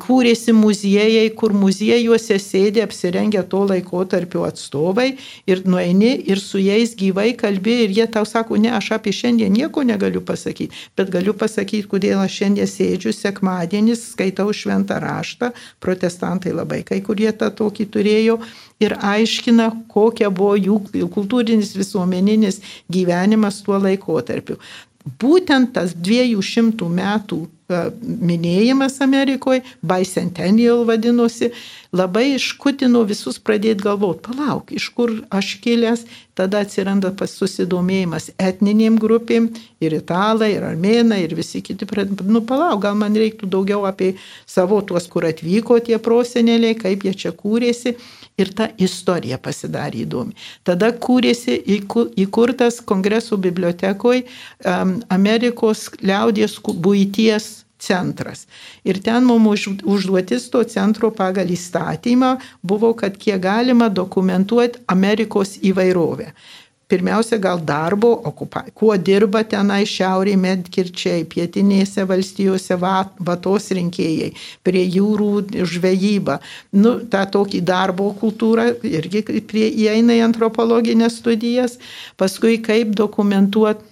kūrėsi 0.00 0.54
muziejai, 0.56 1.26
kur 1.36 1.52
muziejuose 1.52 2.38
sėdė 2.40 2.86
apsirengę 2.86 3.44
to 3.52 3.60
laiko 3.68 4.00
tarpio 4.08 4.46
atstovai 4.48 5.10
ir 5.44 5.60
nueini 5.68 6.14
ir 6.24 6.40
su 6.40 6.56
jais 6.56 6.96
gyvai 6.96 7.34
kalbė 7.36 7.76
ir 7.84 7.94
jie 7.98 8.08
tau 8.16 8.24
sako, 8.24 8.56
ne, 8.56 8.72
aš 8.80 8.94
apie 8.96 9.12
šiandien 9.12 9.52
nieko 9.52 9.84
negaliu 9.84 10.24
pasakyti, 10.24 10.72
bet 10.96 11.12
galiu 11.12 11.36
pasakyti, 11.36 11.84
kodėl 11.92 12.24
aš 12.24 12.40
šiandien 12.40 12.72
sėdžiu 12.78 13.12
sekmadienis, 13.12 14.08
skaitau 14.14 14.48
šventą 14.56 15.02
raštą, 15.04 15.52
protestantų 15.84 16.29
protestantai 16.30 16.52
labai, 16.52 16.82
kai 16.84 17.00
kurie 17.02 17.32
tą 17.32 17.50
tokį 17.50 17.86
turėjo 17.90 18.38
ir 18.80 18.94
aiškina, 18.96 19.86
kokia 19.88 20.30
buvo 20.30 20.56
jų 20.56 21.08
kultūrinis 21.10 21.74
visuomeninis 21.76 22.60
gyvenimas 22.90 23.62
tuo 23.62 23.78
laikotarpiu. 23.78 24.58
Būtent 25.18 25.72
tas 25.74 25.94
200 25.94 26.88
metų 26.88 27.48
minėjimas 28.02 28.98
Amerikoje, 29.04 29.62
Bicentennial 29.86 30.84
vadinosi, 30.88 31.50
labai 31.96 32.34
iškutino 32.36 33.02
visus 33.08 33.38
pradėti 33.42 33.86
galvoti, 33.86 34.22
palauk, 34.28 34.70
iš 34.74 34.90
kur 34.94 35.12
aš 35.34 35.56
kilęs, 35.64 36.04
tada 36.38 36.62
atsiranda 36.64 37.12
susidomėjimas 37.26 38.30
etninėm 38.40 38.98
grupėm, 39.00 39.50
ir 39.82 39.96
italai, 39.98 40.52
ir 40.56 40.66
armėnai, 40.70 41.22
ir 41.24 41.34
visi 41.38 41.62
kiti, 41.64 41.88
nu 42.26 42.44
palauk, 42.46 42.82
gal 42.84 42.96
man 42.98 43.16
reiktų 43.18 43.50
daugiau 43.50 43.84
apie 43.88 44.14
savo 44.46 44.80
tuos, 44.82 45.08
kur 45.10 45.28
atvyko 45.28 45.80
tie 45.84 45.98
proseneliai, 45.98 46.78
kaip 46.78 47.06
jie 47.06 47.14
čia 47.14 47.34
kūrėsi 47.36 47.96
ir 48.40 48.52
ta 48.56 48.68
istorija 48.80 49.38
pasidarė 49.42 50.04
įdomi. 50.04 50.36
Tada 50.66 50.90
kūrėsi 51.06 51.58
įkurtas 52.24 52.80
kongresų 52.86 53.40
bibliotekoje 53.48 54.24
Amerikos 55.12 55.88
liaudės 56.02 56.58
būties 56.60 57.50
centras. 57.80 58.46
Ir 58.84 59.00
ten 59.00 59.24
mums 59.24 59.66
užduotis 59.66 60.50
to 60.52 60.62
centro 60.68 61.10
pagal 61.16 61.48
įstatymą 61.50 62.34
buvo, 62.62 62.92
kad 62.94 63.16
kiek 63.16 63.40
galima 63.40 63.88
dokumentuoti 63.88 64.84
Amerikos 64.92 65.56
įvairovę 65.64 66.34
pirmiausia 66.90 67.38
gal 67.42 67.60
darbo 67.64 68.10
okupacija. 68.30 68.74
Kuo 68.76 68.96
dirba 68.96 69.42
tenai 69.46 69.82
šiaurėje 69.88 70.40
medkirčiai, 70.40 71.26
pietinėse 71.30 72.04
valstijose 72.08 72.78
vatos 72.80 73.70
rinkėjai, 73.76 74.32
prie 74.66 74.84
jūrų 74.86 75.30
žvejyba. 75.74 76.40
Nu, 76.76 76.96
tą 77.12 77.24
tokį 77.36 77.62
darbo 77.66 78.10
kultūrą 78.20 78.70
irgi 78.86 79.24
prie, 79.48 79.68
įeina 79.70 80.18
į 80.18 80.24
antropologinės 80.30 81.20
studijas. 81.22 81.78
Paskui 82.20 82.58
kaip 82.64 82.94
dokumentuoti 82.98 83.89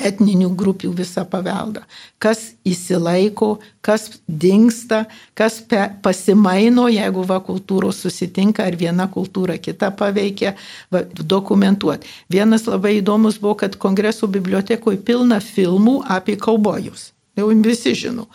etninių 0.00 0.48
grupių 0.56 0.90
visą 0.96 1.24
paveldą. 1.28 1.82
Kas 2.22 2.52
įsilaiko, 2.64 3.58
kas 3.84 4.08
dinksta, 4.26 5.04
kas 5.38 5.60
pe, 5.68 5.82
pasimaino, 6.04 6.86
jeigu 6.92 7.24
va 7.28 7.38
kultūros 7.44 8.00
susitinka 8.04 8.64
ar 8.64 8.76
viena 8.80 9.08
kultūra 9.12 9.58
kita 9.60 9.92
paveikia, 9.98 10.54
va, 10.92 11.04
dokumentuoti. 11.04 12.08
Vienas 12.32 12.66
labai 12.70 12.96
įdomus 13.00 13.38
buvo, 13.42 13.58
kad 13.64 13.76
kongresų 13.76 14.30
bibliotekoje 14.38 15.02
pilna 15.04 15.42
filmų 15.44 16.00
apie 16.08 16.38
kaubojus. 16.40 17.10
Jau 17.36 17.48
visi 17.64 17.94
žino. 17.96 18.28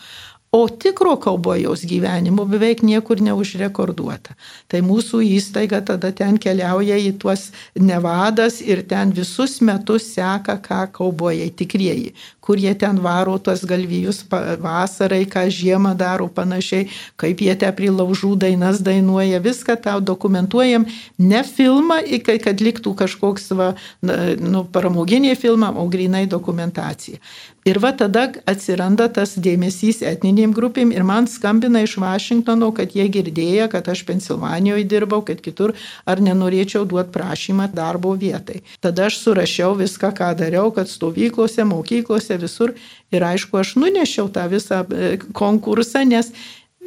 O 0.52 0.70
tikro 0.70 1.18
kaubojaus 1.20 1.82
gyvenimo 1.84 2.46
beveik 2.48 2.80
niekur 2.80 3.20
neužrekorduota. 3.20 4.32
Tai 4.72 4.80
mūsų 4.88 5.20
įstaiga 5.36 5.82
tada 5.84 6.14
ten 6.16 6.38
keliauja 6.40 6.96
į 7.04 7.18
tuos 7.20 7.50
nevadas 7.76 8.62
ir 8.64 8.86
ten 8.88 9.12
visus 9.12 9.58
metus 9.60 10.08
seka, 10.14 10.56
ką 10.64 10.86
kaubojai 10.96 11.50
tikrieji, 11.52 12.14
kur 12.48 12.60
jie 12.64 12.72
ten 12.80 13.02
varo 13.04 13.36
tuos 13.44 13.66
galvijus 13.68 14.22
vasarai, 14.64 15.26
ką 15.28 15.44
žiemą 15.52 15.92
daro 16.00 16.30
panašiai, 16.32 16.88
kaip 17.20 17.44
jie 17.44 17.56
te 17.60 17.72
prie 17.76 17.92
laužų 17.92 18.38
dainas 18.40 18.80
dainuoja, 18.80 19.42
viską 19.44 19.76
tau 19.84 20.00
dokumentuojam, 20.00 20.88
ne 21.20 21.44
filmą, 21.44 22.00
kad 22.24 22.64
liktų 22.64 22.96
kažkoks 23.04 23.52
va, 23.60 23.74
nu, 24.40 24.64
paramoginė 24.72 25.36
filmą, 25.36 25.74
o 25.76 25.90
grinai 25.92 26.24
dokumentacija. 26.32 27.20
Ir 27.68 27.82
va 27.84 27.90
tada 27.92 28.30
atsiranda 28.48 29.10
tas 29.12 29.34
dėmesys 29.44 29.98
etninėm 30.08 30.54
grupėm 30.56 30.94
ir 30.96 31.04
man 31.04 31.26
skambina 31.28 31.82
iš 31.84 31.98
Vašingtono, 32.00 32.70
kad 32.72 32.94
jie 32.96 33.10
girdėjo, 33.12 33.66
kad 33.74 33.90
aš 33.92 34.06
Pensilvanijoje 34.08 34.86
dirbau, 34.88 35.20
kad 35.28 35.42
kitur, 35.44 35.74
ar 36.08 36.22
nenorėčiau 36.24 36.86
duoti 36.88 37.12
prašymą 37.12 37.68
darbo 37.76 38.14
vietai. 38.16 38.62
Tada 38.80 39.10
aš 39.10 39.20
surašiau 39.20 39.76
viską, 39.82 40.14
ką 40.16 40.30
dariau, 40.40 40.72
kad 40.72 40.88
stovyklose, 40.88 41.66
mokyklose, 41.68 42.37
visur. 42.42 42.76
Ir 43.12 43.24
aišku, 43.24 43.58
aš 43.60 43.76
nunešiau 43.80 44.30
tą 44.34 44.48
visą 44.52 44.84
e, 44.88 45.18
konkursą, 45.36 46.06
nes 46.08 46.34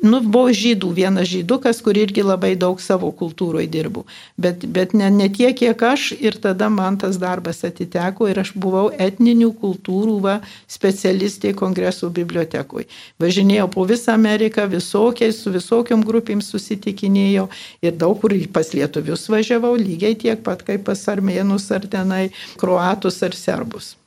Nu, 0.00 0.22
buvo 0.24 0.48
žydų, 0.56 0.94
vienas 0.96 1.28
žydukas, 1.28 1.82
kur 1.84 1.98
irgi 2.00 2.22
labai 2.24 2.54
daug 2.56 2.78
savo 2.80 3.10
kultūroje 3.12 3.68
dirbų. 3.68 4.06
Bet, 4.40 4.64
bet 4.64 4.94
ne, 4.96 5.10
ne 5.12 5.26
tiek, 5.28 5.52
kiek 5.58 5.82
aš 5.84 6.06
ir 6.16 6.38
tada 6.40 6.70
man 6.72 6.96
tas 7.00 7.18
darbas 7.20 7.60
atiteko 7.68 8.30
ir 8.30 8.40
aš 8.40 8.54
buvau 8.56 8.86
etninių 8.96 9.50
kultūrų 9.60 10.16
va, 10.24 10.38
specialistė 10.70 11.52
kongresų 11.58 12.08
bibliotekoje. 12.16 12.88
Važinėjau 13.20 13.68
po 13.76 13.84
visą 13.90 14.16
Ameriką, 14.16 14.64
visokiais, 14.72 15.42
su 15.44 15.52
visokiam 15.52 16.04
grupėm 16.06 16.40
susitikinėjau 16.40 17.50
ir 17.84 17.96
daug 18.00 18.16
kur 18.24 18.32
pas 18.52 18.72
lietuvius 18.72 19.28
važiavau, 19.28 19.76
lygiai 19.76 20.16
tiek 20.16 20.40
pat 20.46 20.64
kaip 20.64 20.88
pas 20.88 21.08
armėnus 21.12 21.68
ar 21.76 21.84
tenai, 21.84 22.30
kruatus 22.56 23.20
ar 23.26 23.36
serbus. 23.36 23.98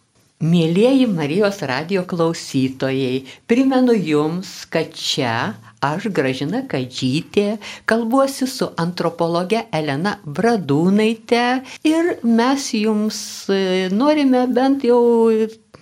Mėlyjeji 0.43 1.05
Marijos 1.07 1.61
radio 1.63 2.01
klausytojai, 2.03 3.21
primenu 3.47 3.93
Jums, 3.95 4.49
kad 4.67 4.89
čia 4.91 5.53
aš 5.79 6.09
Gražina 6.11 6.65
Kadžytė, 6.67 7.61
kalbuosi 7.87 8.47
su 8.51 8.67
antropologe 8.83 9.61
Elena 9.71 10.17
Bradūnaitė 10.27 11.45
ir 11.87 12.11
mes 12.27 12.67
jums 12.75 13.19
e, 13.47 13.87
norime 13.95 14.43
bent 14.51 14.83
jau 14.87 14.99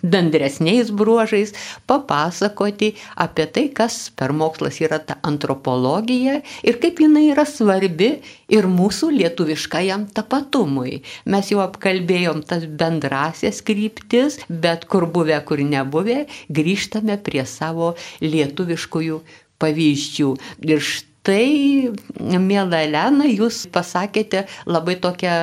bendresniais 0.03 0.91
bruožais 0.91 1.53
papasakoti 1.87 2.93
apie 3.15 3.45
tai, 3.53 3.67
kas 3.69 4.09
per 4.15 4.33
mokslas 4.33 4.79
yra 4.81 4.99
ta 4.99 5.17
antropologija 5.27 6.41
ir 6.63 6.79
kaip 6.81 7.01
jinai 7.03 7.27
yra 7.31 7.45
svarbi 7.45 8.11
ir 8.51 8.67
mūsų 8.69 9.11
lietuviškajam 9.17 10.09
tapatumui. 10.15 11.01
Mes 11.25 11.51
jau 11.53 11.61
apkalbėjom 11.63 12.43
tas 12.47 12.65
bendrasias 12.65 13.61
kryptis, 13.65 14.41
bet 14.49 14.87
kur 14.91 15.07
buvę, 15.07 15.37
kur 15.45 15.61
nebuvę, 15.61 16.25
grįžtame 16.49 17.17
prie 17.21 17.45
savo 17.45 17.93
lietuviškųjų 18.21 19.21
pavyzdžių. 19.61 20.33
Ir 20.65 20.81
štai, 20.81 21.10
mėla 21.29 22.81
Elena, 22.87 23.27
jūs 23.29 23.67
pasakėte 23.69 24.47
labai 24.65 24.95
tokią 25.01 25.33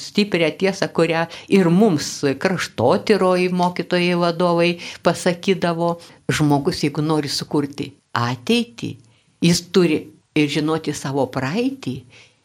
stiprią 0.00 0.50
tiesą, 0.58 0.88
kurią 0.90 1.26
ir 1.54 1.70
mums 1.70 2.24
kraštotiroj 2.42 3.48
mokytojai 3.54 4.18
vadovai 4.18 4.70
pasakydavo, 5.06 6.00
žmogus, 6.28 6.82
jeigu 6.82 7.02
nori 7.02 7.30
sukurti 7.30 7.92
ateitį, 8.14 8.96
jis 9.44 9.62
turi 9.70 10.00
ir 10.34 10.50
žinoti 10.50 10.94
savo 10.94 11.28
praeitį 11.30 11.98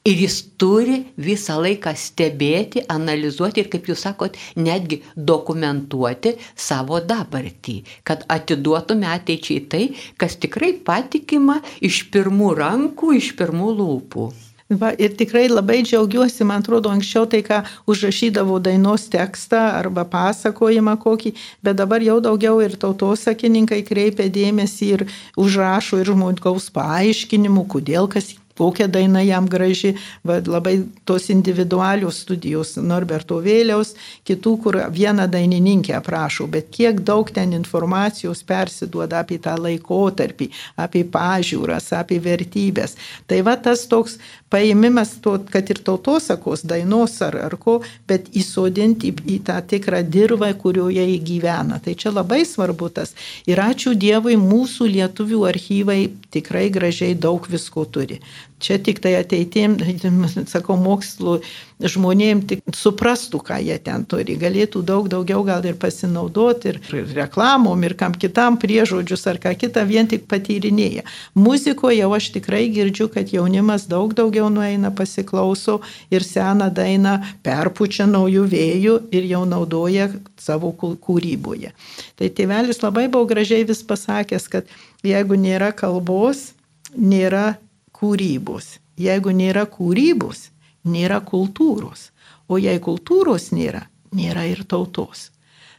Ir 0.09 0.17
jis 0.23 0.39
turi 0.57 0.95
visą 1.21 1.59
laiką 1.61 1.91
stebėti, 1.93 2.81
analizuoti 2.89 3.61
ir, 3.61 3.67
kaip 3.69 3.89
jūs 3.91 4.07
sakot, 4.07 4.37
netgi 4.57 5.03
dokumentuoti 5.13 6.33
savo 6.57 6.97
dabartį, 7.05 7.75
kad 8.07 8.23
atiduotume 8.31 9.05
ateičiai 9.05 9.65
tai, 9.69 9.83
kas 10.17 10.39
tikrai 10.41 10.71
patikima 10.87 11.59
iš 11.85 12.07
pirmų 12.13 12.53
rankų, 12.57 13.11
iš 13.19 13.35
pirmų 13.37 13.73
lūpų. 13.83 14.29
Va, 14.69 14.91
ir 15.01 15.15
tikrai 15.17 15.47
labai 15.49 15.79
džiaugiuosi, 15.81 16.45
man 16.45 16.61
atrodo, 16.61 16.91
anksčiau 16.93 17.25
tai, 17.29 17.39
ką 17.45 17.63
užrašydavau 17.89 18.59
dainos 18.61 19.07
tekstą 19.09 19.61
arba 19.79 20.03
pasakojimą 20.09 20.93
kokį, 21.01 21.31
bet 21.65 21.79
dabar 21.79 22.05
jau 22.05 22.19
daugiau 22.21 22.59
ir 22.61 22.77
tautosakininkai 22.81 23.81
kreipia 23.85 24.29
dėmesį 24.29 24.91
ir 24.97 25.07
užrašo 25.41 26.01
ir 26.01 26.13
žmogaus 26.13 26.69
paaiškinimų, 26.73 27.65
kodėl 27.73 28.09
kas 28.13 28.35
kokia 28.59 28.89
daina 28.91 29.23
jam 29.23 29.47
graži, 29.49 29.95
va, 30.27 30.39
labai 30.43 30.75
tos 31.07 31.29
individualios 31.33 32.21
studijos 32.25 32.75
Norberto 32.83 33.39
Vėliaus, 33.43 33.95
kitų, 34.27 34.55
kur 34.63 34.79
vieną 34.93 35.29
dainininkę 35.31 35.95
aprašau, 35.97 36.49
bet 36.51 36.69
kiek 36.75 36.99
daug 37.07 37.31
ten 37.33 37.55
informacijos 37.57 38.43
persiduoda 38.47 39.23
apie 39.23 39.39
tą 39.43 39.55
laikotarpį, 39.59 40.49
apie 40.79 41.05
pažiūras, 41.07 41.91
apie 41.97 42.19
vertybės. 42.23 42.97
Tai 43.29 43.41
va 43.47 43.55
tas 43.59 43.85
toks 43.89 44.19
paėmimas, 44.49 45.15
to, 45.23 45.37
kad 45.51 45.69
ir 45.69 45.81
tautosakos 45.85 46.65
dainos 46.67 47.19
ar, 47.25 47.37
ar 47.47 47.55
ko, 47.61 47.79
bet 48.09 48.29
įsodinti 48.37 49.11
į, 49.11 49.15
į 49.35 49.37
tą 49.47 49.59
tikrą 49.71 50.01
dirbą, 50.03 50.51
kurioje 50.59 51.05
jį 51.05 51.19
gyvena. 51.31 51.79
Tai 51.83 51.95
čia 51.99 52.13
labai 52.13 52.41
svarbu 52.47 52.91
tas. 52.99 53.15
Ir 53.49 53.61
ačiū 53.63 53.95
Dievui, 53.99 54.37
mūsų 54.41 54.89
lietuvių 54.95 55.45
archyvai 55.49 55.99
tikrai 56.33 56.67
gražiai 56.73 57.17
daug 57.17 57.45
visko 57.49 57.85
turi. 57.85 58.19
Čia 58.59 58.75
tik 58.83 58.99
tai 58.99 59.15
ateitim, 59.19 59.77
sakau, 60.53 60.75
mokslo 60.79 61.39
žmonėm 61.79 62.41
tik 62.47 62.63
suprastų, 62.75 63.39
ką 63.47 63.59
jie 63.63 63.77
ten 63.83 64.03
turi. 64.09 64.35
Galėtų 64.39 64.81
daug 64.83 65.07
daugiau 65.11 65.45
gal 65.47 65.63
ir 65.63 65.77
pasinaudoti, 65.79 66.73
ir 66.73 67.13
reklamom, 67.15 67.85
ir 67.87 67.95
kam 67.99 68.15
kitam 68.19 68.57
priežodžius, 68.59 69.23
ar 69.31 69.39
ką 69.39 69.53
kitą 69.59 69.85
vien 69.87 70.09
tik 70.11 70.27
patyrinėja. 70.31 71.05
Muzikoje 71.39 72.01
jau 72.01 72.11
aš 72.17 72.31
tikrai 72.35 72.65
girdžiu, 72.73 73.07
kad 73.13 73.31
jaunimas 73.31 73.87
daug 73.91 74.13
daugiau 74.17 74.49
nueina 74.51 74.91
pasiklauso 74.91 75.79
ir 76.11 76.27
seną 76.27 76.67
dainą 76.75 77.15
perpučia 77.45 78.09
naujų 78.09 78.43
vėjų 78.51 78.97
ir 79.15 79.31
jau 79.31 79.45
naudoja 79.47 80.09
savo 80.39 80.73
kūryboje. 80.75 81.71
Tai 82.19 82.31
tėvelis 82.35 82.83
labai 82.83 83.07
buvo 83.07 83.29
gražiai 83.31 83.63
vis 83.67 83.85
pasakęs, 83.87 84.51
kad 84.51 84.67
jeigu 85.05 85.39
nėra 85.39 85.71
kalbos, 85.71 86.49
nėra 86.95 87.55
kūrybos. 87.99 88.77
Jeigu 88.99 89.33
nėra 89.35 89.65
kūrybos, 89.69 90.49
nėra 90.87 91.19
kultūros. 91.25 92.09
O 92.49 92.57
jei 92.59 92.79
kultūros 92.81 93.51
nėra, 93.55 93.85
nėra 94.15 94.47
ir 94.49 94.63
tautos. 94.67 95.29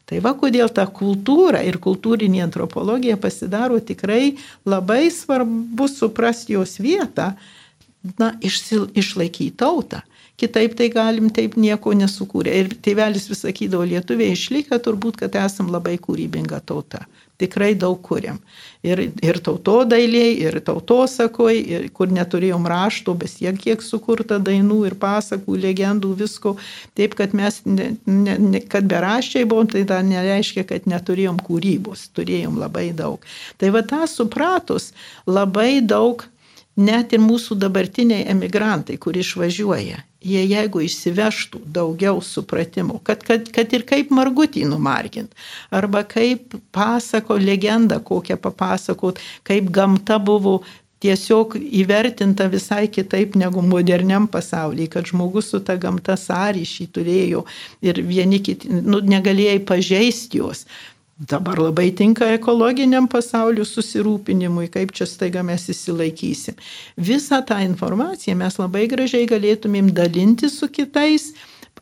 Tai 0.08 0.18
va 0.24 0.32
kodėl 0.34 0.70
ta 0.74 0.86
kultūra 0.90 1.60
ir 1.66 1.78
kultūrinė 1.82 2.42
antropologija 2.46 3.16
pasidaro 3.20 3.78
tikrai 3.78 4.36
labai 4.66 5.04
svarbu 5.14 5.86
suprasti 5.90 6.56
jos 6.56 6.78
vietą, 6.82 7.34
na, 8.18 8.32
išsil, 8.42 8.88
išlaikyti 8.96 9.54
tautą. 9.60 10.02
Kitaip 10.40 10.72
tai 10.78 10.88
galim 10.88 11.28
taip 11.30 11.58
nieko 11.60 11.92
nesukūrę. 11.92 12.54
Ir 12.62 12.72
tėvelis 12.82 13.28
vis 13.28 13.44
sakydavo, 13.44 13.84
lietuviai 13.84 14.32
išlikę 14.32 14.80
turbūt, 14.82 15.20
kad 15.20 15.36
esam 15.36 15.68
labai 15.70 15.98
kūrybinga 16.00 16.62
tauta 16.64 17.04
tikrai 17.40 17.72
daug 17.78 17.98
kuriam. 18.04 18.38
Ir, 18.86 19.02
ir 19.20 19.38
tautodailiai, 19.44 20.32
ir 20.40 20.56
tautosakoj, 20.64 21.52
ir 21.52 21.88
kur 21.96 22.12
neturėjom 22.12 22.64
rašto, 22.70 23.12
bet 23.18 23.34
tiek 23.36 23.58
kiek 23.60 23.84
sukurta 23.84 24.38
dainų 24.40 24.78
ir 24.88 24.96
pasakų, 25.00 25.58
legendų, 25.66 26.14
visko. 26.22 26.54
Taip, 26.96 27.16
kad 27.18 27.36
mes, 27.36 27.60
ne, 27.68 27.90
ne, 28.06 28.64
kad 28.72 28.88
beraščiai 28.88 29.44
buvom, 29.48 29.68
tai 29.68 29.84
dar 29.88 30.04
nereiškia, 30.08 30.64
kad 30.68 30.88
neturėjom 30.88 31.42
kūrybos, 31.44 32.08
turėjom 32.16 32.60
labai 32.60 32.90
daug. 32.96 33.24
Tai 33.60 33.72
va 33.76 33.84
tą 33.84 34.06
supratus, 34.08 34.92
labai 35.28 35.80
daug 35.84 36.24
net 36.80 37.14
ir 37.14 37.22
mūsų 37.22 37.56
dabartiniai 37.60 38.26
emigrantai, 38.32 38.96
kur 39.00 39.16
išvažiuoja, 39.20 40.02
jie 40.24 40.42
jeigu 40.48 40.82
išsivežtų 40.84 41.62
daugiau 41.76 42.20
supratimo, 42.24 43.00
kad, 43.04 43.24
kad, 43.26 43.48
kad 43.54 43.72
ir 43.76 43.86
kaip 43.88 44.12
margutį 44.14 44.66
numargint, 44.68 45.32
arba 45.70 46.04
kaip 46.08 46.56
pasako 46.74 47.38
legendą 47.40 48.00
kokią 48.04 48.40
papasakot, 48.40 49.20
kaip 49.46 49.72
gamta 49.74 50.18
buvo 50.18 50.60
tiesiog 51.00 51.56
įvertinta 51.56 52.46
visai 52.52 52.84
kitaip 52.92 53.36
negu 53.40 53.62
moderniam 53.64 54.26
pasaulyje, 54.28 54.90
kad 54.92 55.08
žmogus 55.08 55.48
su 55.52 55.62
ta 55.64 55.78
gamta 55.80 56.16
sąryšį 56.20 56.88
turėjo 56.92 57.44
ir 57.84 58.02
vieni 58.04 58.42
kiti, 58.44 58.68
nu, 58.84 59.00
negalėjai 59.00 59.62
pažeisti 59.68 60.42
jos. 60.42 60.66
Dabar 61.20 61.58
labai 61.60 61.90
tinka 61.92 62.24
ekologiniam 62.32 63.04
pasauliu 63.04 63.66
susirūpinimui, 63.68 64.70
kaip 64.72 64.94
čia 64.96 65.04
staiga 65.04 65.42
mes 65.44 65.66
įsilaikysim. 65.68 66.56
Visą 66.96 67.42
tą 67.44 67.58
informaciją 67.60 68.38
mes 68.40 68.56
labai 68.56 68.86
gražiai 68.88 69.28
galėtumėm 69.28 69.90
dalinti 69.92 70.48
su 70.48 70.70
kitais, 70.72 71.34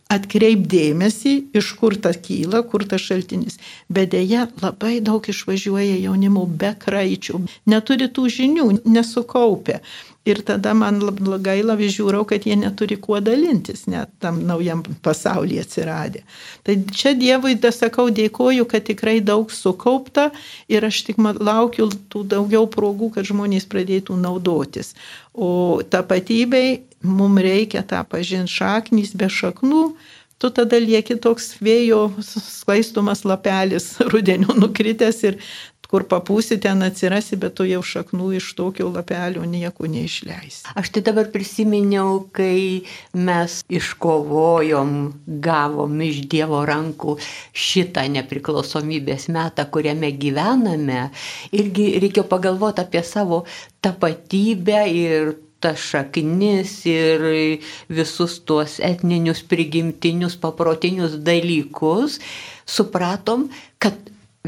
atkreipdėmėsi, 0.09 1.35
iš 1.59 1.73
kur 1.81 1.97
ta 2.01 2.14
kyla, 2.16 2.62
kur 2.64 2.85
tas 2.88 3.05
šaltinis. 3.05 3.59
Bet 3.92 4.14
dėja 4.14 4.47
labai 4.62 4.99
daug 5.05 5.25
išvažiuoja 5.29 5.99
jaunimo 6.01 6.47
be 6.49 6.73
kraičių, 6.85 7.42
neturi 7.68 8.09
tų 8.09 8.29
žinių, 8.38 8.68
nesukaupia. 8.88 9.83
Ir 10.29 10.42
tada 10.44 10.75
man 10.77 10.99
gaila 11.44 11.77
žiūrau, 11.81 12.27
kad 12.29 12.44
jie 12.44 12.57
neturi 12.59 12.99
kuo 13.01 13.21
dalintis, 13.25 13.87
net 13.88 14.11
tam 14.21 14.42
naujam 14.44 14.83
pasaulyje 15.05 15.62
atsiradė. 15.64 16.25
Tai 16.66 16.77
čia 16.92 17.14
Dievui, 17.16 17.55
da 17.57 17.71
sakau, 17.73 18.09
dėkoju, 18.12 18.66
kad 18.68 18.85
tikrai 18.88 19.23
daug 19.25 19.49
sukaupta 19.53 20.29
ir 20.68 20.85
aš 20.85 21.01
tik 21.07 21.23
laukiu 21.23 21.88
tų 22.12 22.27
daugiau 22.35 22.68
progų, 22.68 23.14
kad 23.16 23.29
žmonės 23.29 23.68
pradėtų 23.73 24.18
naudotis. 24.21 24.92
O 25.33 25.81
tapatybei 25.88 26.88
mums 27.03 27.43
reikia 27.45 27.85
tą 27.87 28.03
pažinti 28.09 28.53
šaknys 28.53 29.15
be 29.19 29.29
šaknų, 29.31 29.83
tu 30.39 30.51
tada 30.55 30.79
lieki 30.79 31.19
toks 31.23 31.57
vėjo 31.63 32.09
sklaistomas 32.23 33.25
lapelis 33.27 33.97
rudeniu 34.13 34.55
nukritęs 34.59 35.25
ir 35.31 35.43
kur 35.89 36.05
papūsi, 36.05 36.59
ten 36.61 36.85
atsirasi, 36.85 37.39
bet 37.41 37.55
tu 37.57 37.65
jau 37.65 37.81
šaknų 37.85 38.35
iš 38.39 38.51
tokio 38.59 38.91
lapelio 38.93 39.45
nieko 39.49 39.89
neišleisi. 39.89 40.75
Aš 40.77 40.91
tai 40.93 41.03
dabar 41.07 41.31
prisiminiau, 41.33 42.27
kai 42.35 42.85
mes 43.17 43.63
iškovojom, 43.73 44.93
gavom 45.45 45.97
iš 46.05 46.21
Dievo 46.29 46.61
rankų 46.69 47.17
šitą 47.57 48.05
nepriklausomybės 48.19 49.31
metą, 49.33 49.65
kuriame 49.73 50.13
gyvename, 50.13 51.09
irgi 51.57 51.91
reikia 52.05 52.27
pagalvoti 52.29 52.85
apie 52.85 53.05
savo 53.07 53.47
tapatybę 53.81 54.85
ir 54.93 55.37
tas 55.61 55.81
šaknis 55.83 56.75
ir 56.88 57.25
visus 57.90 58.38
tuos 58.47 58.79
etninius, 58.85 59.42
prigimtinius, 59.51 60.38
paprotinius 60.40 61.18
dalykus, 61.27 62.21
supratom, 62.68 63.49
kad 63.83 63.99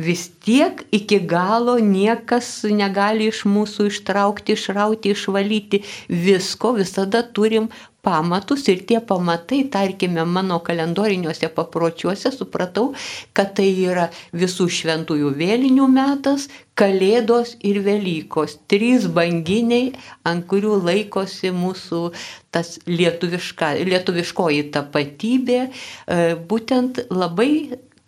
vis 0.07 0.29
tiek 0.45 0.83
iki 0.97 1.21
galo 1.33 1.77
niekas 1.83 2.49
negali 2.81 3.29
iš 3.31 3.45
mūsų 3.49 3.91
ištraukti, 3.93 4.57
išrauti, 4.59 5.15
išvalyti 5.15 5.83
visko, 6.09 6.75
visada 6.79 7.23
turim 7.37 7.71
pamatus 8.03 8.65
ir 8.73 8.81
tie 8.89 9.01
pamatai, 9.05 9.65
tarkime, 9.73 10.25
mano 10.25 10.59
kalendoriniuose 10.65 11.51
papročiuose 11.57 12.33
supratau, 12.33 12.95
kad 13.37 13.53
tai 13.59 13.69
yra 13.85 14.09
visų 14.33 14.69
šventųjų 14.81 15.35
vėlinių 15.37 15.89
metas, 15.93 16.49
Kalėdos 16.81 17.59
ir 17.61 17.83
Velykos. 17.85 18.55
Trys 18.73 19.05
banginiai, 19.13 19.91
ant 20.25 20.47
kurių 20.49 20.79
laikosi 20.81 21.51
mūsų 21.53 22.07
tas 22.55 22.79
lietuviška, 22.89 23.75
lietuviškoji 23.85 24.71
tapatybė, 24.73 25.59
e, 25.67 26.17
būtent 26.49 27.03
labai 27.13 27.51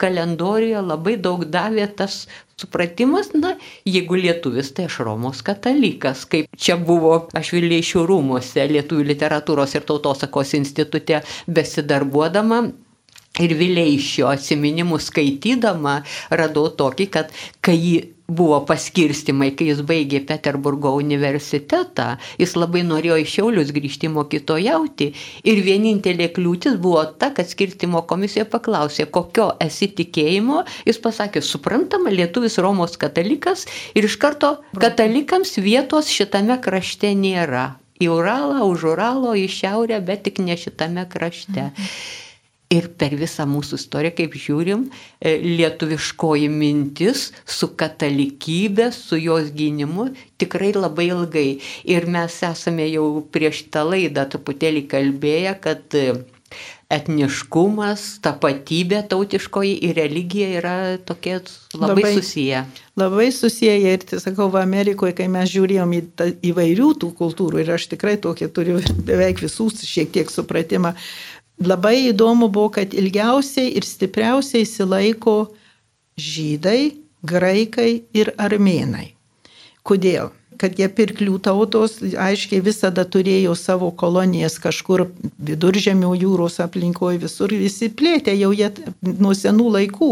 kalendoriuje 0.01 0.81
labai 0.83 1.17
daug 1.21 1.45
davė 1.49 1.87
tas 1.97 2.27
supratimas, 2.63 3.33
na, 3.35 3.57
jeigu 3.89 4.19
lietuvis, 4.21 4.71
tai 4.77 4.87
aš 4.91 5.01
Romos 5.07 5.43
katalikas, 5.47 6.25
kaip 6.31 6.49
čia 6.57 6.79
buvo 6.79 7.15
aš 7.39 7.53
Vileišių 7.57 8.07
rūmose, 8.09 8.67
Lietuvių 8.71 9.09
literatūros 9.11 9.77
ir 9.79 9.87
tautosakos 9.89 10.55
institute 10.59 11.23
besidarbuodama. 11.47 12.65
Ir 13.41 13.55
Vileišio 13.57 14.27
atsiminimus 14.29 15.07
skaitydama 15.09 16.03
radau 16.37 16.67
tokį, 16.77 17.07
kad 17.15 17.31
kai 17.65 17.79
jį 17.79 17.95
buvo 18.29 18.61
paskirstimai, 18.67 19.51
kai 19.57 19.69
jis 19.71 19.83
baigė 19.87 20.23
Peterburgo 20.29 20.93
universitetą, 20.99 22.17
jis 22.41 22.55
labai 22.57 22.85
norėjo 22.87 23.19
į 23.23 23.27
Šiaulius 23.35 23.73
grįžti 23.75 24.11
mokytojauti 24.13 25.09
ir 25.49 25.61
vienintelė 25.67 26.31
kliūtis 26.37 26.79
buvo 26.83 27.05
ta, 27.19 27.33
kad 27.37 27.51
skirstimo 27.51 28.05
komisija 28.09 28.47
paklausė, 28.49 29.09
kokio 29.13 29.51
esi 29.63 29.91
tikėjimo, 29.99 30.63
jis 30.89 31.03
pasakė, 31.03 31.43
suprantama, 31.45 32.13
lietuvis 32.15 32.59
Romos 32.63 32.97
katalikas 33.01 33.67
ir 33.95 34.09
iš 34.09 34.19
karto 34.23 34.57
katalikams 34.79 35.59
vietos 35.63 36.11
šitame 36.13 36.59
krašte 36.63 37.15
nėra. 37.19 37.73
Į 38.03 38.09
Uralą, 38.11 38.65
už 38.67 38.89
Uralo, 38.97 39.37
į 39.39 39.47
šiaurę, 39.47 40.01
bet 40.03 40.25
tik 40.27 40.41
ne 40.43 40.57
šitame 40.59 41.07
krašte. 41.11 41.71
Mhm. 41.71 42.22
Ir 42.73 42.89
per 42.97 43.15
visą 43.21 43.45
mūsų 43.49 43.77
istoriją, 43.81 44.15
kaip 44.17 44.37
žiūrim, 44.39 44.87
e, 45.21 45.35
lietuviškoji 45.45 46.49
mintis 46.53 47.27
su 47.45 47.69
katalikybė, 47.77 48.89
su 48.97 49.19
jos 49.21 49.51
gynimu 49.57 50.09
tikrai 50.41 50.73
labai 50.77 51.11
ilgai. 51.11 51.49
Ir 51.85 52.09
mes 52.09 52.39
esame 52.49 52.89
jau 52.89 53.09
prieš 53.35 53.67
tą 53.75 53.85
laidą 53.91 54.25
truputėlį 54.33 54.87
kalbėję, 54.95 55.57
kad 55.67 55.99
e, 55.99 56.07
etniškumas, 56.93 58.03
tapatybė 58.25 59.03
tautiškoji 59.11 59.75
ir 59.89 59.97
religija 59.97 60.49
yra 60.61 60.75
tokie 61.07 61.39
labai, 61.39 61.89
labai 61.89 62.15
susiję. 62.19 62.65
Labai 63.01 63.29
susiję 63.33 63.77
ir, 63.81 64.05
tai 64.09 64.21
sakau, 64.21 64.51
va, 64.53 64.65
Amerikoje, 64.67 65.15
kai 65.17 65.29
mes 65.33 65.49
žiūrėjom 65.53 65.95
į 65.97 66.01
ta, 66.19 66.29
įvairių 66.51 66.91
tų 67.01 67.13
kultūrų 67.17 67.63
ir 67.63 67.73
aš 67.79 67.89
tikrai 67.95 68.19
tokį 68.21 68.51
turiu 68.53 68.81
beveik 69.09 69.41
visus 69.45 69.81
šiek 69.89 70.13
tiek 70.13 70.33
supratimą, 70.33 70.93
labai 71.67 72.09
įdomu 72.11 72.49
buvo, 72.53 72.71
kad 72.77 72.95
ilgiausiai 72.95 73.73
ir 73.77 73.87
stipriausiai 73.87 74.67
įsilaiko 74.67 75.37
žydai, 76.21 76.93
graikai 77.23 78.03
ir 78.15 78.33
armėnai. 78.39 79.13
Kodėl? 79.87 80.33
Kad 80.61 80.77
jie 80.79 80.87
pirklių 80.95 81.41
tautos 81.43 81.97
aiškiai 82.03 82.61
visada 82.63 83.03
turėjo 83.09 83.55
savo 83.59 83.89
kolonijas 83.99 84.61
kažkur 84.63 85.09
viduržėmio 85.43 86.13
jūros 86.15 86.61
aplinkoje, 86.63 87.19
visur 87.25 87.51
visi 87.51 87.89
plėtė, 87.91 88.37
jau 88.39 88.53
jie 88.55 88.69
nuo 89.03 89.33
senų 89.35 89.71
laikų 89.79 90.11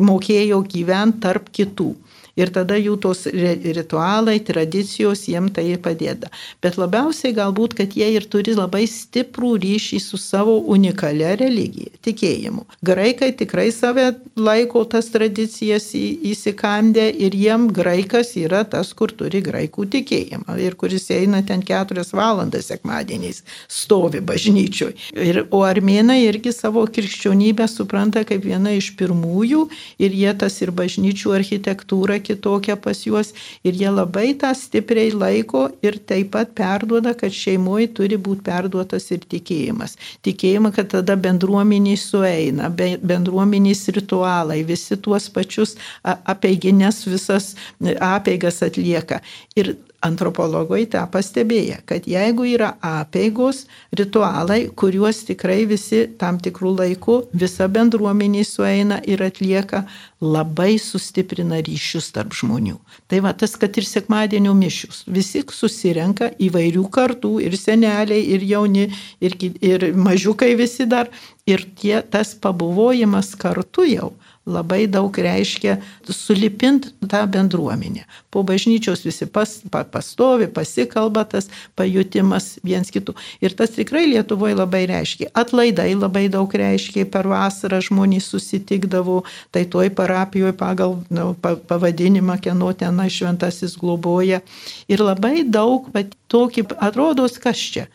mokėjo 0.00 0.62
gyventi 0.70 1.20
tarp 1.26 1.50
kitų 1.52 1.90
ir 2.38 2.52
tada 2.54 2.78
jų 2.78 2.96
tos 3.02 3.26
ritualai, 3.30 4.38
tradicijos 4.44 5.26
jiem 5.28 5.48
tai 5.54 5.66
padeda. 5.82 6.30
Bet 6.62 6.78
labiausiai 6.80 7.34
galbūt, 7.36 7.76
kad 7.78 7.96
jie 7.96 8.10
ir 8.16 8.26
turi 8.30 8.54
labai 8.56 8.84
stiprų 8.90 9.54
ryšį 9.62 10.00
su 10.02 10.20
savo 10.20 10.58
unikalia 10.72 11.34
religija, 11.40 11.92
tikėjimu. 12.04 12.66
Graikai 12.86 13.32
tikrai 13.38 13.68
save 13.74 14.06
laiko 14.38 14.84
tas 14.84 15.10
tradicijas 15.12 15.90
įsikandę 15.94 17.08
ir 17.10 17.36
jiem 17.36 17.68
graikas 17.74 18.34
yra 18.40 18.62
tas, 18.68 18.92
kur 18.96 19.12
turi 19.16 19.42
graikų 19.44 19.86
tikėjimą 19.94 20.58
ir 20.60 20.76
kuris 20.80 21.08
eina 21.14 21.42
ten 21.46 21.64
keturias 21.66 22.12
valandas 22.16 22.70
sekmadieniais 22.70 23.42
stovi 23.70 24.20
bažnyčioj. 24.24 24.94
Ir, 25.16 25.42
o 25.50 25.62
armėnai 25.66 26.20
irgi 26.26 26.52
savo 26.54 26.84
krikščionybę 26.86 27.66
supranta 27.70 28.24
kaip 28.28 28.44
viena 28.46 28.74
iš 28.76 28.92
pirmųjų 29.00 29.66
ir 30.02 30.16
jie 30.16 30.32
tas 30.38 30.60
ir 30.64 30.72
bažnyčių 30.76 31.34
architektūrą 31.40 32.19
kitokia 32.24 32.76
pas 32.80 33.02
juos 33.06 33.32
ir 33.64 33.76
jie 33.80 33.90
labai 33.90 34.32
tą 34.40 34.52
stipriai 34.56 35.10
laiko 35.12 35.66
ir 35.82 35.98
taip 36.06 36.32
pat 36.36 36.54
perduoda, 36.56 37.14
kad 37.18 37.34
šeimoje 37.34 37.90
turi 37.98 38.18
būti 38.20 38.44
perduotas 38.46 39.10
ir 39.14 39.24
tikėjimas. 39.30 39.96
Tikėjimą, 40.26 40.72
kad 40.76 40.92
tada 40.94 41.16
bendruomeniai 41.20 41.98
sueina, 42.00 42.70
bendruomeniais 42.70 43.86
ritualai, 43.96 44.62
visi 44.66 44.98
tuos 45.00 45.28
pačius 45.32 45.76
apeiginės 46.04 47.04
visas 47.08 47.54
apeigas 47.80 48.62
atlieka. 48.66 49.20
Ir 49.58 49.74
antropologai 50.04 50.86
tą 50.90 51.02
pastebėję, 51.12 51.80
kad 51.88 52.06
jeigu 52.08 52.46
yra 52.48 52.70
apėgos, 52.84 53.64
ritualai, 53.96 54.62
kuriuos 54.80 55.24
tikrai 55.28 55.66
visi 55.68 56.06
tam 56.20 56.38
tikrų 56.40 56.72
laikų 56.78 57.16
visa 57.42 57.68
bendruomenė 57.68 58.44
sueina 58.48 59.00
ir 59.04 59.22
atlieka, 59.24 59.84
labai 60.20 60.78
sustiprina 60.80 61.60
ryšius 61.64 62.10
tarp 62.16 62.32
žmonių. 62.36 62.78
Tai 63.08 63.20
va 63.24 63.34
tas, 63.36 63.56
kad 63.60 63.76
ir 63.80 63.88
sekmadienio 63.88 64.54
mišius. 64.56 65.04
Visi 65.08 65.44
susirenka 65.52 66.30
įvairių 66.40 66.86
kartų, 66.92 67.36
ir 67.44 67.56
seneliai, 67.60 68.22
ir 68.36 68.44
jauni, 68.44 68.88
ir, 69.20 69.36
ir 69.60 69.90
mažiukai 69.96 70.54
visi 70.60 70.88
dar. 70.88 71.12
Ir 71.48 71.64
tie, 71.80 71.98
tas 72.04 72.34
pabuvojimas 72.38 73.32
kartu 73.40 73.86
jau 73.88 74.12
labai 74.46 74.86
daug 74.88 75.12
reiškia 75.12 75.76
sulipint 76.08 76.88
tą 77.08 77.26
bendruomenę. 77.28 78.04
Po 78.30 78.42
bažnyčios 78.42 79.04
visi 79.04 79.26
pas, 79.26 79.60
pa, 79.70 79.84
pastovi, 79.84 80.48
pasikalba 80.48 81.24
tas 81.28 81.50
pajutimas 81.76 82.58
viens 82.64 82.90
kitų. 82.90 83.14
Ir 83.44 83.54
tas 83.56 83.74
tikrai 83.76 84.06
Lietuvoje 84.08 84.56
labai 84.56 84.86
reiškia. 84.90 85.30
Atlaidai 85.34 85.92
labai 85.94 86.28
daug 86.32 86.48
reiškia, 86.50 87.04
per 87.12 87.28
vasarą 87.28 87.82
žmonės 87.84 88.30
susitikdavo, 88.32 89.22
tai 89.52 89.66
toj 89.68 89.92
parapijoje 89.94 90.56
pagal 90.56 90.98
nu, 91.12 91.34
pavadinimą, 91.40 92.40
kieno 92.40 92.72
ten 92.72 92.96
šventasis 93.10 93.76
globoja. 93.80 94.40
Ir 94.88 95.04
labai 95.04 95.44
daug, 95.44 95.90
bet 95.92 96.16
tokį 96.32 96.70
atrodo, 96.80 97.28
kas 97.42 97.60
čia. 97.60 97.86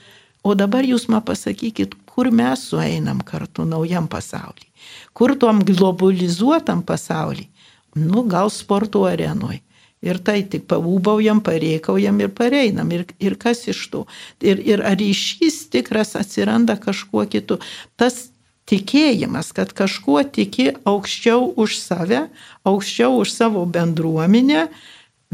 O 0.45 0.53
dabar 0.53 0.85
jūs 0.85 1.07
man 1.09 1.23
pasakykit, 1.25 1.95
kur 2.05 2.29
mes 2.29 2.69
sueinam 2.69 3.23
kartu 3.25 3.65
naujam 3.65 4.05
pasauliu. 4.07 4.69
Kur 5.15 5.35
tuom 5.39 5.63
globalizuotam 5.67 6.83
pasaulį? 6.85 7.47
Nu, 7.95 8.25
gal 8.27 8.51
sporto 8.51 9.05
arenui. 9.07 9.61
Ir 10.05 10.19
tai 10.21 10.43
tik 10.45 10.67
pabūbaujam, 10.69 11.39
pareikaujam 11.41 12.19
ir 12.21 12.29
pareinam. 12.35 12.91
Ir, 12.93 13.05
ir 13.17 13.37
kas 13.41 13.63
iš 13.71 13.81
to? 13.89 14.03
Ir, 14.43 14.59
ir 14.61 14.83
ar 14.85 14.99
ryšys 14.99 15.63
tikras 15.73 16.13
atsiranda 16.19 16.75
kažkuo 16.77 17.23
kitu. 17.31 17.57
Tas 17.97 18.27
tikėjimas, 18.69 19.53
kad 19.55 19.71
kažkuo 19.77 20.21
tiki 20.27 20.71
aukščiau 20.85 21.53
už 21.61 21.77
save, 21.79 22.25
aukščiau 22.67 23.21
už 23.21 23.33
savo 23.33 23.65
bendruomenę, 23.65 24.67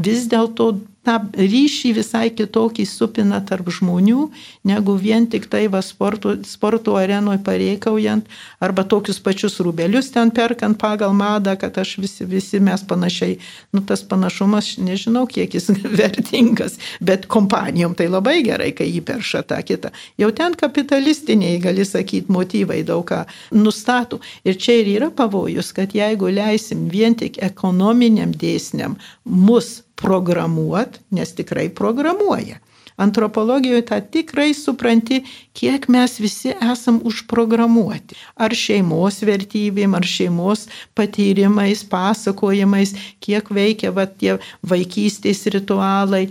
vis 0.00 0.28
dėlto 0.30 0.72
tą 1.06 1.18
ryšį 1.34 1.92
visai 1.96 2.28
kitokį 2.30 2.84
supina 2.86 3.40
tarp 3.46 3.70
žmonių, 3.74 4.28
negu 4.68 4.94
vien 4.98 5.26
tik 5.30 5.48
tai 5.50 5.64
va 5.72 5.82
sporto, 5.82 6.36
sporto 6.46 6.94
arenoje 6.98 7.40
pareikaujant, 7.46 8.28
arba 8.62 8.84
tokius 8.86 9.18
pačius 9.22 9.58
rūbelius 9.64 10.12
ten 10.14 10.30
perkant 10.34 10.78
pagal 10.78 11.14
madą, 11.16 11.56
kad 11.58 11.78
aš 11.82 11.96
visi, 12.02 12.26
visi 12.28 12.60
mes 12.62 12.84
panašiai, 12.86 13.38
nu 13.74 13.82
tas 13.86 14.04
panašumas, 14.06 14.76
nežinau, 14.78 15.26
kiek 15.26 15.58
jis 15.58 15.72
vertingas, 16.00 16.78
bet 17.02 17.26
kompanijom 17.26 17.98
tai 17.98 18.08
labai 18.12 18.38
gerai, 18.46 18.70
kai 18.76 18.88
jį 18.90 19.02
perša 19.10 19.44
tą 19.50 19.58
kitą. 19.66 19.92
Jau 20.22 20.30
ten 20.36 20.54
kapitalistiniai, 20.58 21.58
gali 21.62 21.86
sakyti, 21.88 22.30
motyvai 22.32 22.82
daug 22.86 23.04
ką 23.08 23.24
nustato. 23.58 24.20
Ir 24.46 24.54
čia 24.60 24.78
ir 24.80 24.94
yra 24.96 25.10
pavojus, 25.10 25.72
kad 25.74 25.94
jeigu 25.96 26.30
leisim 26.30 26.86
vien 26.92 27.18
tik 27.18 27.40
ekonominiam 27.42 28.30
dėsniam 28.30 28.94
mus 29.26 29.80
programuot, 30.02 31.00
nes 31.10 31.32
tikrai 31.38 31.68
programuoja. 31.70 32.58
Antropologijoje 33.02 33.82
tą 33.88 33.98
tikrai 34.14 34.52
supranti, 34.54 35.22
kiek 35.58 35.88
mes 35.92 36.16
visi 36.22 36.52
esam 36.72 37.00
užprogramuoti. 37.08 38.16
Ar 38.40 38.54
šeimos 38.56 39.20
vertybėm, 39.26 39.96
ar 39.98 40.06
šeimos 40.06 40.66
patyrimais, 40.98 41.84
pasakojimais, 41.90 42.94
kiek 43.24 43.50
veikia 43.52 43.92
va, 43.94 44.06
tie 44.06 44.38
vaikystės 44.68 45.44
ritualai. 45.54 46.28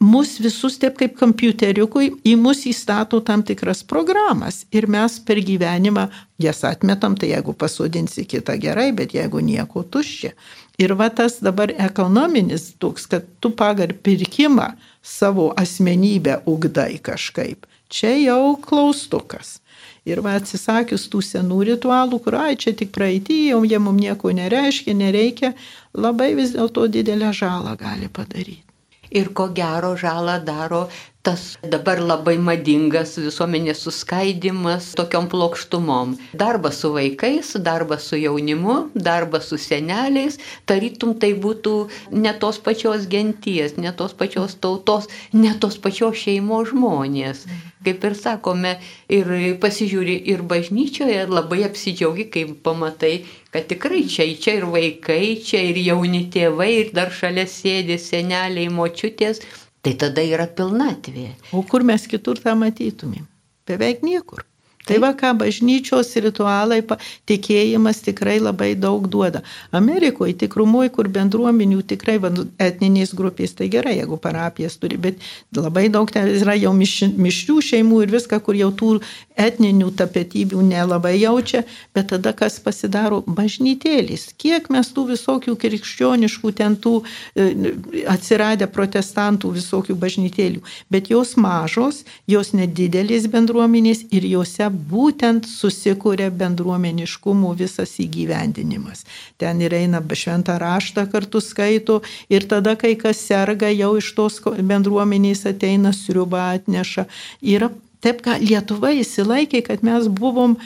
Mus 0.00 0.36
visus 0.42 0.78
taip 0.78 1.00
kaip 1.00 1.16
kompiuteriukui 1.18 2.12
į 2.24 2.36
mus 2.40 2.64
įstato 2.70 3.20
tam 3.26 3.42
tikras 3.46 3.82
programas 3.82 4.64
ir 4.70 4.86
mes 4.86 5.18
per 5.26 5.42
gyvenimą 5.42 6.06
jas 6.42 6.62
atmetam, 6.68 7.16
tai 7.16 7.32
jeigu 7.32 7.56
pasodinsi 7.56 8.26
kitą 8.28 8.58
gerai, 8.60 8.92
bet 8.96 9.16
jeigu 9.16 9.40
nieko 9.42 9.82
tuščia. 9.82 10.32
Ir 10.76 10.92
va 10.92 11.08
tas 11.08 11.38
dabar 11.40 11.72
ekonominis 11.72 12.74
toks, 12.78 13.06
kad 13.08 13.24
tu 13.40 13.50
pagal 13.56 13.94
pirkimą 14.04 14.74
savo 15.06 15.52
asmenybę 15.56 16.40
ugdai 16.50 16.98
kažkaip. 16.98 17.66
Čia 17.88 18.16
jau 18.18 18.56
klaustukas. 18.58 19.60
Ir 20.06 20.20
va 20.22 20.36
atsisakius 20.38 21.06
tų 21.10 21.20
senų 21.22 21.60
ritualų, 21.70 22.18
kur 22.22 22.36
ai 22.38 22.54
čia 22.58 22.72
tik 22.78 22.92
praeitį, 22.94 23.38
jau 23.52 23.62
jie 23.66 23.78
mums 23.82 24.02
nieko 24.02 24.30
nereiškia, 24.34 24.94
nereikia, 24.94 25.52
labai 25.94 26.32
vis 26.38 26.54
dėlto 26.54 26.86
didelę 26.90 27.32
žalą 27.34 27.74
gali 27.78 28.10
padaryti. 28.10 28.62
Ir 29.10 29.30
ko 29.38 29.48
gero 29.54 29.94
žalą 29.98 30.40
daro 30.46 30.86
tas 31.26 31.56
dabar 31.66 31.98
labai 31.98 32.36
madingas 32.38 33.16
visuomenės 33.18 33.80
suskaidimas 33.82 34.92
tokiom 34.94 35.26
plokštumom. 35.32 36.12
Darbas 36.38 36.78
su 36.84 36.92
vaikais, 36.94 37.50
darbas 37.66 38.06
su 38.06 38.20
jaunimu, 38.20 38.76
darbas 38.94 39.48
su 39.50 39.58
seneliais, 39.58 40.38
tarytum 40.70 41.16
tai 41.18 41.32
būtų 41.34 41.72
ne 42.14 42.34
tos 42.38 42.62
pačios 42.62 43.08
genties, 43.10 43.74
ne 43.74 43.90
tos 43.98 44.14
pačios 44.14 44.54
tautos, 44.62 45.10
ne 45.34 45.56
tos 45.58 45.80
pačios 45.82 46.14
šeimos 46.22 46.70
žmonės. 46.70 47.42
Kaip 47.86 48.06
ir 48.06 48.14
sakome, 48.18 48.76
ir 49.10 49.28
pasižiūri 49.62 50.16
ir 50.30 50.46
bažnyčioje 50.46 51.26
labai 51.30 51.64
apsidžiaugi, 51.66 52.30
kai 52.30 52.46
pamatai, 52.66 53.14
kad 53.50 53.66
tikrai 53.70 54.06
čia, 54.10 54.30
čia 54.42 54.60
ir 54.60 54.70
vaikai, 54.70 55.36
čia 55.42 55.66
ir 55.72 55.82
jauni 55.82 56.24
tėvai, 56.30 56.72
ir 56.80 56.90
dar 56.94 57.14
šalia 57.14 57.46
sėdi 57.50 57.98
seneliai, 58.02 58.70
močiutės 58.70 59.42
tai 59.86 59.94
tada 59.94 60.22
yra 60.26 60.48
pilnatvė. 60.50 61.28
O 61.54 61.62
kur 61.62 61.84
mes 61.86 62.08
kitur 62.10 62.40
tą 62.42 62.56
matytumėm? 62.58 63.22
Beveik 63.70 64.02
niekur. 64.02 64.42
Tai 64.86 65.00
va, 65.02 65.10
ką 65.18 65.32
bažnyčios 65.40 66.12
ritualai, 66.22 66.78
tikėjimas 67.26 68.04
tikrai 68.06 68.36
labai 68.38 68.68
daug 68.78 69.08
duoda. 69.10 69.40
Amerikoje 69.74 70.36
tikrumoje, 70.44 70.92
kur 70.94 71.08
bendruomenių 71.10 71.80
tikrai 71.90 72.20
va, 72.22 72.30
etniniais 72.62 73.10
grupės, 73.18 73.56
tai 73.58 73.66
gerai, 73.72 73.96
jeigu 73.98 74.18
parapijas 74.22 74.78
turi, 74.78 74.98
bet 75.02 75.24
labai 75.56 75.88
daug 75.90 76.12
ten 76.14 76.30
yra 76.30 76.54
jau 76.54 76.70
miš, 76.76 77.00
mišrių 77.18 77.56
šeimų 77.70 78.04
ir 78.04 78.14
viską, 78.14 78.38
kur 78.46 78.54
jau 78.54 78.70
tų 78.78 78.92
etninių 79.34 79.90
tapetybių 79.98 80.62
nelabai 80.68 81.16
jaučia, 81.18 81.64
bet 81.96 82.12
tada 82.14 82.30
kas 82.38 82.60
pasidaro 82.62 83.24
bažnytėlis. 83.26 84.28
Kiek 84.38 84.70
mes 84.70 84.92
tų 84.94 85.08
visokių 85.10 85.56
krikščioniškų 85.66 86.54
ten 86.62 86.78
tų 86.78 86.94
e, 87.02 87.74
atsiradę 88.14 88.70
protestantų 88.70 89.50
visokių 89.58 89.98
bažnytėlių, 89.98 90.62
bet 90.94 91.10
jos 91.10 91.34
mažos, 91.34 92.04
jos 92.30 92.54
nedidelės 92.54 93.26
bendruomenės 93.34 94.06
ir 94.14 94.30
jose 94.30 94.70
būtent 94.76 95.48
susikūrė 95.48 96.28
bendruomeniškumų 96.30 97.54
visas 97.58 97.96
įgyvendinimas. 98.02 99.04
Ten 99.40 99.62
ir 99.64 99.74
eina 99.74 100.02
šventą 100.06 100.58
raštą 100.60 101.06
kartu 101.12 101.40
skaito 101.40 102.02
ir 102.28 102.46
tada, 102.48 102.76
kai 102.76 102.94
kas 103.00 103.20
serga, 103.24 103.72
jau 103.72 103.96
iš 103.98 104.12
tos 104.16 104.40
bendruomenės 104.44 105.46
ateina 105.50 105.92
sriuba 105.96 106.52
atneša. 106.56 107.06
Yra 107.42 107.70
taip, 108.04 108.22
ką 108.22 108.38
Lietuva 108.42 108.92
įsilaikė, 108.94 109.64
kad 109.66 109.82
mes 109.86 110.08
buvom 110.08 110.56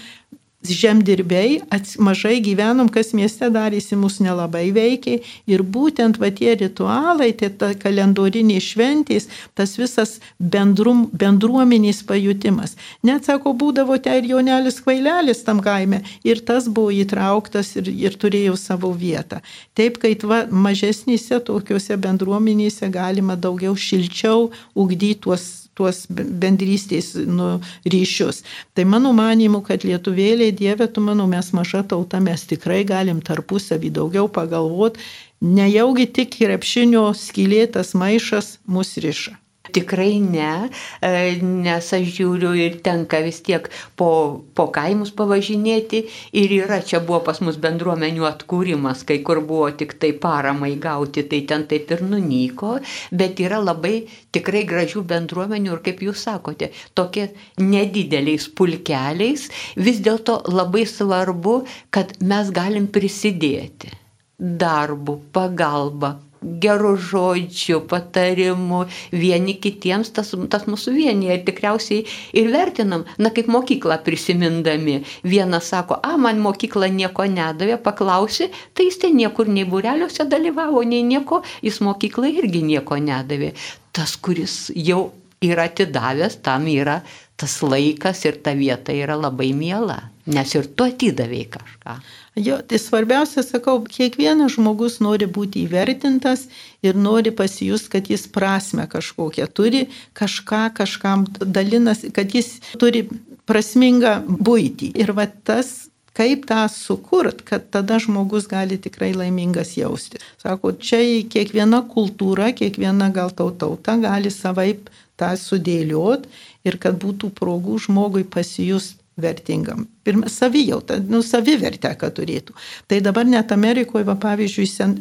žemdirbiai, 0.63 1.61
mažai 1.99 2.41
gyvenom, 2.45 2.89
kas 2.93 3.15
mieste 3.17 3.49
darėsi, 3.53 3.97
mus 3.97 4.19
nelabai 4.21 4.69
veikia. 4.77 5.21
Ir 5.49 5.63
būtent 5.65 6.19
va 6.21 6.29
tie 6.31 6.55
ritualai, 6.59 7.31
tie 7.33 7.49
ta 7.49 7.73
kalendoriniai 7.75 8.61
šventės, 8.61 9.29
tas 9.57 9.77
visas 9.81 10.19
bendrum, 10.39 11.07
bendruomenės 11.13 12.03
pajutimas. 12.05 12.77
Net 13.03 13.25
sako, 13.25 13.55
būdavo 13.57 13.97
te 14.03 14.19
ir 14.21 14.29
jaunelis 14.35 14.81
kvailelis 14.85 15.45
tam 15.47 15.63
kaime. 15.65 16.03
Ir 16.25 16.45
tas 16.45 16.69
buvo 16.69 16.93
įtrauktas 16.93 17.73
ir, 17.81 17.89
ir 17.89 18.19
turėjo 18.21 18.59
savo 18.61 18.93
vietą. 18.93 19.41
Taip, 19.79 19.97
kad 20.03 20.29
va, 20.29 20.45
mažesnėse 20.51 21.41
tokiuose 21.47 21.97
bendruomenėse 21.97 22.91
galima 22.93 23.37
daugiau 23.37 23.73
šilčiau 23.77 24.51
ugdyti 24.77 25.21
tuos 25.21 25.70
tuos 25.81 26.05
bendrystės 26.13 27.15
nu, 27.25 27.57
ryšius. 27.89 28.45
Tai 28.77 28.87
mano 28.93 29.15
manimu, 29.17 29.63
kad 29.67 29.87
lietuvėlė, 29.89 30.53
Dieve, 30.57 30.87
tu 30.93 31.05
manau, 31.05 31.27
mes 31.31 31.51
maža 31.57 31.83
tauta, 31.89 32.21
mes 32.21 32.45
tikrai 32.53 32.83
galim 32.89 33.25
tarpusavį 33.25 33.93
daugiau 33.97 34.29
pagalvoti, 34.29 35.01
nejaugi 35.41 36.11
tik 36.21 36.37
krepšinio 36.37 37.09
skylėtas 37.17 37.97
maišas 37.97 38.59
mus 38.69 38.99
riša. 39.01 39.39
Tikrai 39.61 40.19
ne, 40.25 40.71
e, 41.05 41.11
nes 41.43 41.89
aš 41.97 42.07
žiūriu 42.17 42.55
ir 42.59 42.79
tenka 42.87 43.19
vis 43.23 43.43
tiek 43.45 43.67
po, 44.01 44.09
po 44.57 44.65
kaimus 44.73 45.13
pavažinėti 45.19 46.01
ir 46.43 46.55
yra, 46.57 46.79
čia 46.91 47.03
buvo 47.05 47.21
pas 47.27 47.43
mus 47.45 47.59
bendruomenių 47.61 48.25
atkūrimas, 48.31 49.05
kai 49.07 49.19
kur 49.27 49.43
buvo 49.51 49.69
tik 49.83 49.93
tai 50.01 50.11
paramai 50.25 50.73
gauti, 50.87 51.27
tai 51.29 51.43
ten 51.53 51.67
taip 51.71 51.93
ir 51.93 52.01
nunyko, 52.09 52.79
bet 53.13 53.43
yra 53.45 53.61
labai 53.61 53.95
tikrai 54.33 54.65
gražių 54.73 55.05
bendruomenių 55.13 55.77
ir 55.77 55.85
kaip 55.91 56.03
jūs 56.09 56.25
sakote, 56.31 56.71
tokie 56.97 57.29
nedideliais 57.61 58.49
pulkeliais, 58.57 59.47
vis 59.77 60.01
dėlto 60.09 60.41
labai 60.49 60.87
svarbu, 60.89 61.61
kad 61.95 62.17
mes 62.33 62.51
galim 62.63 62.89
prisidėti. 62.97 63.93
Darbu, 64.41 65.21
pagalba, 65.37 66.17
gerų 66.41 66.95
žodžių, 67.11 67.81
patarimų, 67.91 68.81
vieni 69.13 69.57
kitiems 69.61 70.13
tas, 70.17 70.33
tas 70.53 70.67
mūsų 70.71 70.95
vienyje 70.97 71.37
ir 71.37 71.45
tikriausiai 71.47 72.05
ir 72.41 72.51
vertinam, 72.53 73.05
na 73.21 73.33
kaip 73.35 73.51
mokyklą 73.53 74.01
prisimindami. 74.07 75.01
Vienas 75.27 75.71
sako, 75.75 76.01
a, 76.03 76.17
man 76.21 76.41
mokykla 76.43 76.89
nieko 76.95 77.27
nedavė, 77.29 77.77
paklausi, 77.85 78.51
tai 78.75 78.89
jis 78.89 79.01
ten 79.05 79.17
niekur 79.21 79.51
nei 79.53 79.69
bureliuose 79.69 80.27
dalyvavo, 80.31 80.83
nei 80.89 81.05
nieko, 81.07 81.43
jis 81.65 81.81
mokyklai 81.85 82.35
irgi 82.41 82.65
nieko 82.67 83.01
nedavė. 83.01 83.53
Tas, 83.93 84.17
kuris 84.17 84.71
jau 84.77 85.11
yra 85.45 85.67
atidavęs, 85.69 86.41
tam 86.45 86.69
yra 86.71 87.01
tas 87.41 87.61
laikas 87.65 88.25
ir 88.29 88.41
ta 88.45 88.53
vieta 88.53 88.93
yra 88.93 89.17
labai 89.17 89.53
miela, 89.57 89.97
nes 90.29 90.51
ir 90.55 90.69
tu 90.77 90.85
atidavėjai 90.85 91.47
kažką. 91.55 91.95
Jo, 92.41 92.61
tai 92.65 92.79
svarbiausia, 92.81 93.43
sakau, 93.45 93.83
kiekvienas 93.85 94.55
žmogus 94.55 95.01
nori 95.05 95.27
būti 95.29 95.67
įvertintas 95.67 96.47
ir 96.87 96.97
nori 96.97 97.33
pasijus, 97.37 97.85
kad 97.93 98.09
jis 98.09 98.25
prasme 98.33 98.87
kažkokią 98.89 99.49
turi, 99.53 99.83
kažką 100.17 100.63
kažkam 100.79 101.27
dalinasi, 101.41 102.13
kad 102.17 102.33
jis 102.33 102.55
turi 102.81 103.05
prasmingą 103.51 104.21
būtį. 104.25 104.93
Ir 105.03 105.13
va 105.19 105.27
tas 105.29 105.91
kaip 106.17 106.47
tą 106.49 106.63
sukurt, 106.73 107.43
kad 107.47 107.69
tada 107.75 107.99
žmogus 108.03 108.49
gali 108.51 108.79
tikrai 108.79 109.13
laimingas 109.17 109.77
jausti. 109.79 110.21
Sako, 110.41 110.73
čia 110.73 111.03
kiekviena 111.31 111.83
kultūra, 111.93 112.51
kiekviena 112.57 113.11
gal 113.15 113.31
tauta 113.35 113.97
gali 114.01 114.33
savaip 114.33 114.91
tą 115.21 115.35
sudėliot 115.37 116.27
ir 116.65 116.79
kad 116.83 116.99
būtų 117.01 117.33
progų 117.37 117.79
žmogui 117.87 118.25
pasijust 118.25 119.00
vertingam. 119.23 119.87
Pirma, 120.05 120.29
savijauta, 120.33 120.97
nu, 121.09 121.21
savivertę, 121.27 121.93
kad 122.01 122.17
turėtų. 122.17 122.57
Tai 122.91 123.01
dabar 123.05 123.29
net 123.29 123.53
Amerikoje, 123.55 124.07
va, 124.09 124.17
pavyzdžiui, 124.21 124.67
sen, 124.71 124.97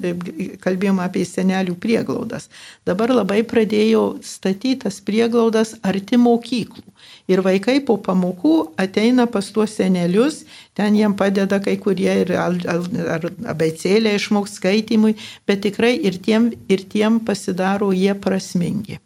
kalbėjom 0.63 1.01
apie 1.03 1.26
senelių 1.28 1.78
prieglaudas. 1.82 2.49
Dabar 2.88 3.13
labai 3.15 3.41
pradėjo 3.47 4.20
statytas 4.26 4.99
prieglaudas 5.05 5.78
arti 5.84 6.20
mokyklų. 6.20 6.86
Ir 7.30 7.43
vaikai 7.45 7.77
po 7.86 7.99
pamokų 8.01 8.53
ateina 8.82 9.27
pas 9.30 9.51
tuos 9.53 9.75
senelius, 9.77 10.43
ten 10.73 10.95
jiem 10.97 11.13
padeda 11.17 11.59
kai 11.61 11.75
kurie 11.82 12.09
ir 12.23 12.34
abeicėlė 12.39 14.15
išmoks 14.17 14.57
skaitimui, 14.57 15.13
bet 15.45 15.61
tikrai 15.67 15.93
ir 16.09 16.17
tiem, 16.25 16.49
ir 16.71 16.88
tiem 16.89 17.19
pasidaro 17.25 17.91
jie 17.93 18.15
prasmingi. 18.17 18.97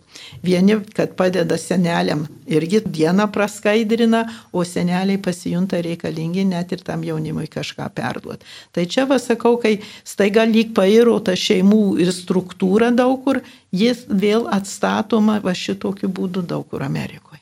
Vieni, 0.43 0.78
kad 0.95 1.15
padeda 1.17 1.57
seneliam, 1.57 2.26
irgi 2.47 2.84
dieną 2.86 3.28
praskaidrina, 3.34 4.24
o 4.53 4.63
seneliai 4.67 5.17
pasijunta 5.17 5.82
reikalingi 5.82 6.45
net 6.45 6.71
ir 6.76 6.84
tam 6.86 7.03
jaunimui 7.03 7.47
kažką 7.51 7.89
perduoti. 7.95 8.45
Tai 8.71 8.86
čia 8.86 9.07
vasakau, 9.09 9.57
kai 9.61 9.80
staiga 10.05 10.45
lyg 10.45 10.74
pairo 10.78 11.17
ta 11.19 11.36
šeimų 11.39 11.84
ir 12.03 12.13
struktūra 12.13 12.91
daug 12.95 13.24
kur, 13.26 13.41
jis 13.71 14.05
vėl 14.09 14.47
atstatoma 14.51 15.39
va 15.43 15.55
šitokiu 15.57 16.11
būdu 16.13 16.45
daug 16.45 16.67
kur 16.69 16.86
Amerikoje. 16.86 17.32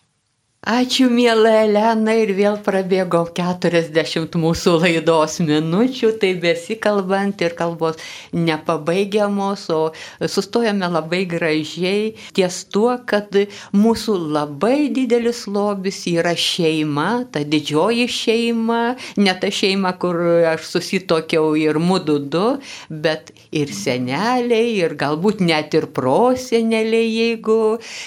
Ačiū, 0.61 1.07
mėla 1.09 1.63
Elena, 1.65 2.13
ir 2.21 2.35
vėl 2.37 2.59
prabėgo 2.61 3.23
40 3.33 4.35
mūsų 4.37 4.75
laidos 4.83 5.39
minučių, 5.41 6.11
tai 6.21 6.35
besikalbant 6.37 7.41
ir 7.41 7.55
kalbos 7.57 7.97
nepabaigiamos, 8.29 9.63
o 9.73 9.79
sustojame 10.21 10.85
labai 10.85 11.23
gražiai 11.25 12.11
ties 12.37 12.59
tuo, 12.69 12.93
kad 13.09 13.33
mūsų 13.73 14.19
labai 14.35 14.91
didelis 14.93 15.47
lobis 15.49 16.03
yra 16.05 16.35
šeima, 16.37 17.25
ta 17.33 17.41
didžioji 17.41 18.05
šeima, 18.05 18.93
ne 19.17 19.35
ta 19.41 19.49
šeima, 19.49 19.95
kur 19.97 20.21
aš 20.51 20.69
susitokiau 20.75 21.55
ir 21.57 21.81
mūdu 21.81 22.19
du, 22.29 22.45
bet 22.85 23.33
ir 23.49 23.73
seneliai, 23.73 24.77
ir 24.77 24.93
galbūt 24.93 25.41
net 25.41 25.73
ir 25.73 25.89
proseneliai, 25.89 27.09
jeigu, 27.09 27.59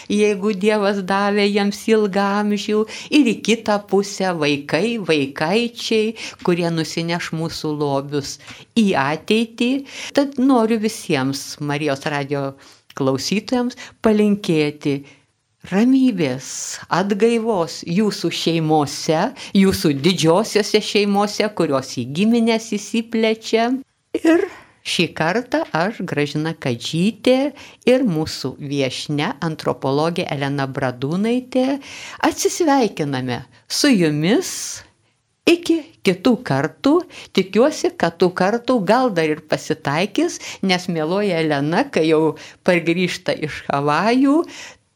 jeigu 0.07 0.55
Dievas 0.55 1.03
davė 1.03 1.51
jiems 1.51 1.83
ilgam 1.91 2.44
amžių 2.45 2.85
ir 3.19 3.33
į 3.33 3.37
kitą 3.49 3.81
pusę 3.91 4.31
vaikai, 4.39 5.01
vaikaičiai, 5.11 6.15
kurie 6.47 6.71
nusineš 6.71 7.33
mūsų 7.35 7.75
lobius 7.81 8.39
į 8.79 8.87
ateitį. 9.01 9.73
Tad 10.17 10.39
noriu 10.39 10.79
visiems 10.85 11.55
Marijos 11.61 12.07
radio 12.07 12.53
klausytojams 12.95 13.77
palinkėti 14.05 14.99
ramybės, 15.71 16.49
atgaivos 16.93 17.81
jūsų 17.89 18.31
šeimose, 18.37 19.21
jūsų 19.57 19.95
didžiosiose 20.05 20.83
šeimose, 20.85 21.49
kurios 21.57 21.95
į 22.01 22.07
giminės 22.19 22.69
įsiplečia. 22.77 23.71
Ir 24.21 24.45
Šį 24.85 25.05
kartą 25.17 25.63
aš, 25.73 26.03
Gražina 26.05 26.53
Kadžytė 26.61 27.55
ir 27.89 28.03
mūsų 28.05 28.51
viešne 28.61 29.31
antropologė 29.45 30.27
Elena 30.29 30.67
Bradūnaitė 30.69 31.79
atsisveikiname 32.29 33.39
su 33.65 33.89
jumis 33.89 34.51
iki 35.49 35.79
kitų 36.05 36.35
kartų. 36.45 36.95
Tikiuosi, 37.37 37.95
kad 37.97 38.19
tų 38.21 38.29
kartų 38.37 38.79
gal 38.85 39.09
dar 39.17 39.33
ir 39.33 39.41
pasitaikys, 39.49 40.37
nes 40.61 40.89
mėloja 40.93 41.41
Elena, 41.41 41.87
kai 41.89 42.05
jau 42.11 42.37
pargrįžta 42.69 43.33
iš 43.49 43.65
Havajų, 43.71 44.43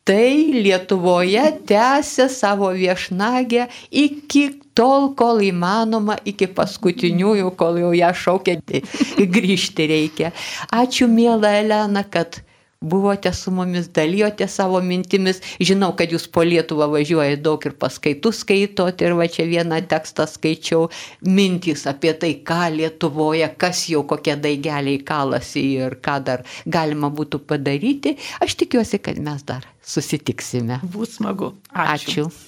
tai 0.08 0.62
Lietuvoje 0.64 1.44
tęsia 1.68 2.28
savo 2.32 2.72
viešnagę 2.72 3.66
iki 3.92 4.44
tol, 4.72 5.12
kol 5.18 5.42
įmanoma, 5.44 6.16
iki 6.24 6.48
paskutiniųjų, 6.48 7.50
kol 7.60 7.76
jau 7.82 7.92
ją 7.92 8.12
šaukia, 8.16 8.56
grįžti 9.36 9.88
reikia. 9.90 10.32
Ačiū, 10.72 11.10
mėla 11.12 11.52
Elena, 11.60 12.06
kad 12.08 12.40
buvote 12.80 13.32
su 13.32 13.50
mumis, 13.50 13.88
dalyjote 13.88 14.48
savo 14.48 14.80
mintimis. 14.80 15.40
Žinau, 15.60 15.92
kad 15.98 16.12
jūs 16.14 16.28
po 16.30 16.44
Lietuvą 16.46 16.86
važiuojate 16.92 17.42
daug 17.42 17.64
ir 17.66 17.74
paskaitų 17.80 18.32
skaitot 18.34 19.02
ir 19.02 19.16
va 19.18 19.26
čia 19.26 19.48
vieną 19.50 19.80
tekstą 19.90 20.28
skaičiau, 20.30 20.88
mintys 21.26 21.86
apie 21.90 22.14
tai, 22.14 22.34
ką 22.46 22.68
Lietuvoje, 22.76 23.48
kas 23.58 23.86
jau 23.90 24.04
kokie 24.06 24.36
daigeliai 24.38 25.00
kalasi 25.02 25.64
ir 25.80 25.98
ką 26.04 26.18
dar 26.24 26.44
galima 26.66 27.10
būtų 27.10 27.42
padaryti. 27.50 28.14
Aš 28.44 28.58
tikiuosi, 28.62 29.02
kad 29.02 29.18
mes 29.18 29.42
dar 29.42 29.66
susitiksime. 29.82 30.78
Bus 30.94 31.18
smagu. 31.18 31.56
Ačiū. 31.74 32.28
Ačiū. 32.28 32.47